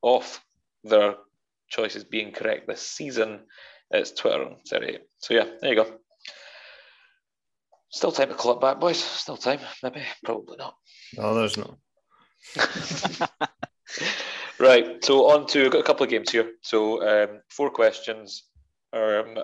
[0.02, 0.44] off
[0.84, 1.16] their
[1.70, 3.42] choices being correct this season.
[3.92, 5.02] It's Twitter on 38.
[5.20, 5.92] So yeah, there you go.
[7.90, 9.02] Still time to call it back, boys.
[9.02, 10.76] Still time, maybe, probably not.
[11.18, 11.78] no, there's no.
[14.60, 16.54] Right, so on to, we've got a couple of games here.
[16.62, 18.44] So um, four questions.
[18.98, 19.38] Um,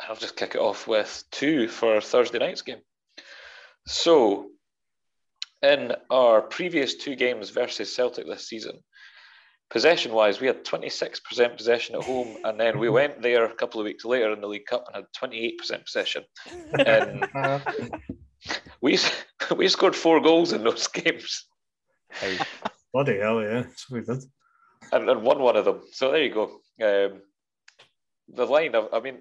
[0.00, 2.80] I'll just kick it off with two for Thursday night's game.
[3.86, 4.50] So,
[5.62, 8.80] in our previous two games versus Celtic this season,
[9.70, 13.80] possession wise, we had 26% possession at home, and then we went there a couple
[13.80, 16.24] of weeks later in the League Cup and had 28% possession.
[16.86, 17.26] And
[18.80, 18.98] we
[19.56, 21.46] we scored four goals in those games
[22.92, 23.62] Bloody hell, yeah.
[23.62, 24.24] That's what we did.
[24.92, 25.80] and, and won one of them.
[25.92, 26.44] So there you go.
[26.82, 27.22] Um,
[28.32, 29.18] the line, of, I mean,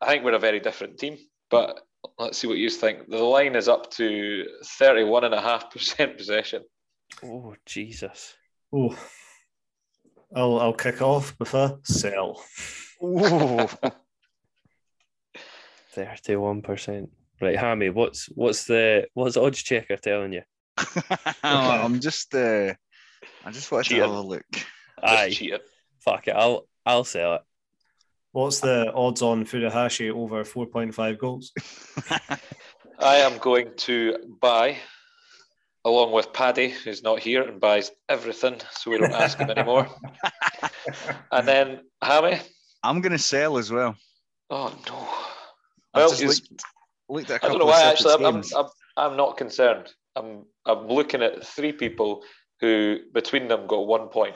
[0.00, 1.18] I think we're a very different team,
[1.50, 1.80] but
[2.18, 3.08] let's see what you think.
[3.08, 6.62] The line is up to 31.5% possession.
[7.22, 8.34] oh Jesus.
[8.72, 8.96] Oh,
[10.34, 12.42] I'll I'll kick off before sell.
[13.02, 13.68] Ooh.
[15.92, 17.10] Thirty-one percent.
[17.40, 20.42] Right, Hammy, what's what's the what's odds checker telling you?
[21.44, 22.74] I'm just uh,
[23.44, 24.02] I just wanted to Cheating.
[24.02, 24.46] have a look.
[25.02, 25.36] Aye,
[26.00, 26.34] fuck it.
[26.34, 27.42] I'll I'll sell it.
[28.34, 31.52] What's the odds on Furuhashi over 4.5 goals?
[32.98, 34.76] I am going to buy,
[35.84, 39.86] along with Paddy, who's not here and buys everything, so we don't ask him anymore.
[41.30, 42.40] And then Hammy.
[42.82, 43.94] I'm gonna sell as well.
[44.50, 44.96] Oh no.
[45.94, 46.62] I Well, just he's- looked,
[47.08, 47.82] looked at a I don't know why.
[47.84, 48.42] Actually, I'm, I'm.
[48.56, 48.66] I'm,
[48.96, 49.92] I'm not concerned.
[50.16, 52.22] I'm I'm looking at three people
[52.60, 54.34] who between them got one point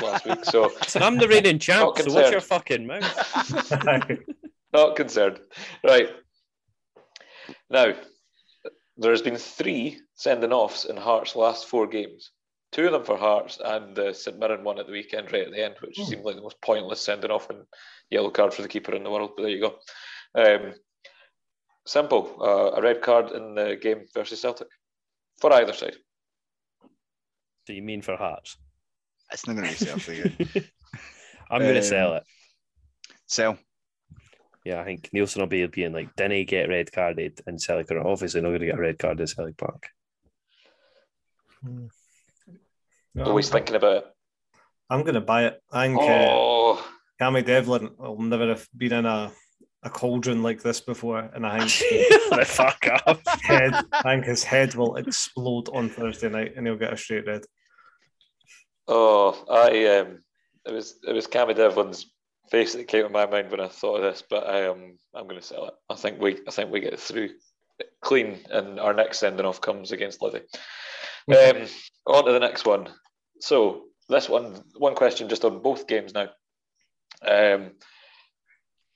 [0.00, 0.44] last week.
[0.44, 2.32] So Listen, I'm the reigning champ, so concerned.
[2.32, 4.18] your fucking mouth.
[4.72, 5.40] not concerned.
[5.84, 6.08] Right
[7.70, 7.94] now,
[8.96, 12.30] there has been three sending offs in Hearts' last four games.
[12.72, 15.52] Two of them for Hearts and the St Mirren one at the weekend, right at
[15.52, 16.04] the end, which Hmm.
[16.04, 17.64] seemed like the most pointless sending off and
[18.10, 19.32] yellow card for the keeper in the world.
[19.36, 19.78] But there you go.
[20.34, 20.74] Um,
[21.86, 22.36] simple.
[22.40, 24.68] Uh, a red card in the game versus Celtic
[25.40, 25.96] for either side.
[27.66, 28.56] Do you mean for Hearts?
[29.32, 30.32] It's not gonna be Celtic.
[31.50, 32.24] I'm going to Um, sell it.
[33.26, 33.56] sell.
[34.64, 37.40] Yeah, I think Neilson will be being like, didn't he get red carded?
[37.46, 39.88] And Celtic are obviously not going to get a red card at Celtic Park.
[43.24, 44.04] Always thinking about it.
[44.90, 45.62] I'm going to buy it.
[45.72, 46.86] I think uh, Oh,
[47.20, 49.32] Cammy Devlin will never have been in a,
[49.82, 51.18] a cauldron like this before.
[51.20, 51.70] And I think
[52.30, 53.20] the fuck up.
[53.26, 56.96] his head, I think his head will explode on Thursday night and he'll get a
[56.96, 57.42] straight red.
[58.88, 60.18] Oh, I um,
[60.64, 62.06] it was it was Cammy Devlin's
[62.50, 65.26] face that came to my mind when I thought of this, but I am I'm
[65.26, 65.74] going to sell it.
[65.88, 67.30] I think we I think we get through
[68.00, 70.40] clean, and our next sending off comes against Livy.
[71.28, 71.66] Um,
[72.06, 72.88] on to the next one.
[73.40, 76.28] So this one one question just on both games now.
[77.26, 77.72] Um,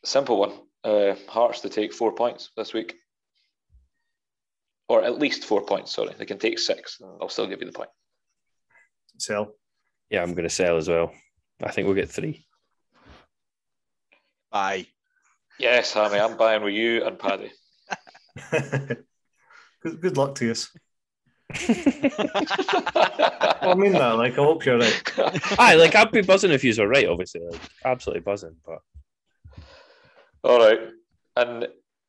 [0.04, 0.52] simple one.
[0.82, 2.94] Uh, Hearts to take four points this week,
[4.88, 5.92] or at least four points.
[5.94, 7.00] Sorry, they can take six.
[7.20, 7.90] I'll still give you the point.
[9.18, 9.54] Sell.
[10.10, 11.12] Yeah, I'm going to sell as well.
[11.62, 12.44] I think we'll get three.
[14.50, 14.86] Bye.
[15.58, 17.52] Yes, Hammy, I'm buying with you and Paddy.
[19.82, 20.54] good, good luck to you.
[23.62, 24.14] I mean that.
[24.16, 25.02] Like, I hope you're right.
[25.58, 27.42] Aye, like I'd be buzzing if you were right, obviously.
[27.42, 28.56] Like absolutely buzzing.
[28.64, 28.78] But
[30.44, 30.80] All right,
[31.36, 31.68] and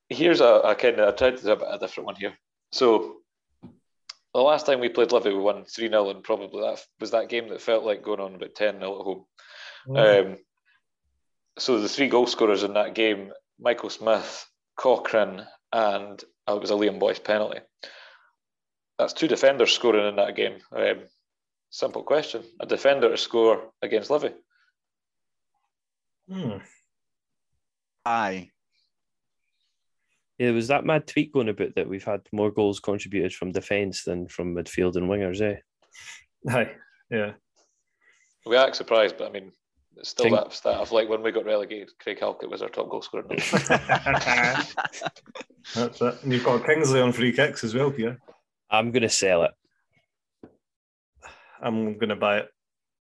[0.10, 2.16] here's a, a kind of I tried to do a, bit- of a different one
[2.16, 2.34] here.
[2.72, 3.21] So
[4.34, 7.30] the last time we played Livy, we won three 0 and probably that was that
[7.30, 9.26] game that felt like going on about ten 0 at home.
[9.98, 10.38] Um,
[11.58, 14.46] so the three goal scorers in that game: Michael Smith,
[14.78, 17.60] Cochrane, and oh, it was a Liam Boyce penalty.
[18.98, 20.60] That's two defenders scoring in that game.
[20.76, 21.02] Um,
[21.70, 24.32] simple question: a defender to score against Livy?
[26.30, 26.58] Hmm.
[28.06, 28.52] Aye.
[30.42, 33.52] Yeah, there was that mad tweet going about that we've had more goals contributed from
[33.52, 35.58] defence than from midfield and wingers, eh?
[36.50, 36.72] Aye.
[37.12, 37.34] Yeah.
[38.48, 39.52] We act surprised, but I mean,
[39.98, 42.70] it's still Think- that stat of like when we got relegated, Craig Halkett was our
[42.70, 43.24] top goal scorer.
[43.30, 44.74] That's
[46.02, 46.24] it.
[46.24, 48.18] And you've got Kingsley on free kicks as well, Pierre.
[48.72, 49.52] I'm going to sell it.
[51.62, 52.48] I'm going to buy it.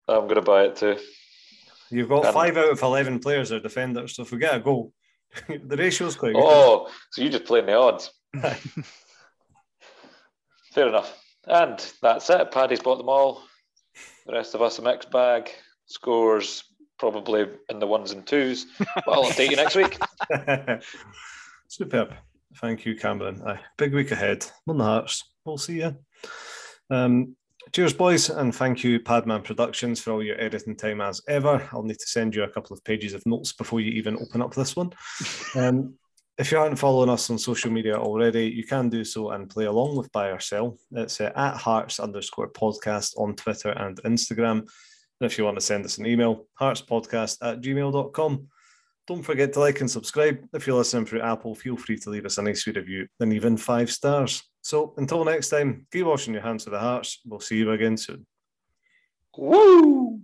[0.07, 0.99] I'm going to buy it too.
[1.91, 4.61] You've got Um, five out of 11 players are defenders, so if we get a
[4.61, 4.93] goal,
[5.49, 6.43] the ratio's quite good.
[6.45, 8.11] Oh, so you just playing the odds.
[10.73, 11.21] Fair enough.
[11.47, 12.51] And that's it.
[12.51, 13.43] Paddy's bought them all.
[14.27, 15.51] The rest of us a mixed bag.
[15.87, 16.65] Scores
[16.99, 18.67] probably in the ones and twos.
[18.79, 19.99] But I'll update you next week.
[21.69, 22.15] Superb.
[22.57, 23.43] Thank you, Cameron.
[23.47, 24.47] Aye, big week ahead.
[24.69, 25.23] On the Hearts.
[25.45, 25.97] We'll see you.
[26.91, 27.37] Um,
[27.75, 31.69] cheers, boys, and thank you, Padman Productions, for all your editing time as ever.
[31.73, 34.41] I'll need to send you a couple of pages of notes before you even open
[34.41, 34.93] up this one.
[35.57, 35.95] Um,
[36.37, 39.67] if you aren't following us on social media already, you can do so and play
[39.67, 40.77] along with Buy or Sell.
[40.91, 44.59] It's uh, at Hearts underscore podcast on Twitter and Instagram.
[44.59, 48.49] And if you want to send us an email, heartspodcast at gmail.com.
[49.07, 50.45] Don't forget to like and subscribe.
[50.53, 53.57] If you're listening through Apple, feel free to leave us a nice review and even
[53.57, 54.43] five stars.
[54.65, 57.21] So until next time, keep washing your hands with the hearts.
[57.27, 58.25] We'll see you again soon.
[59.37, 60.23] Woo!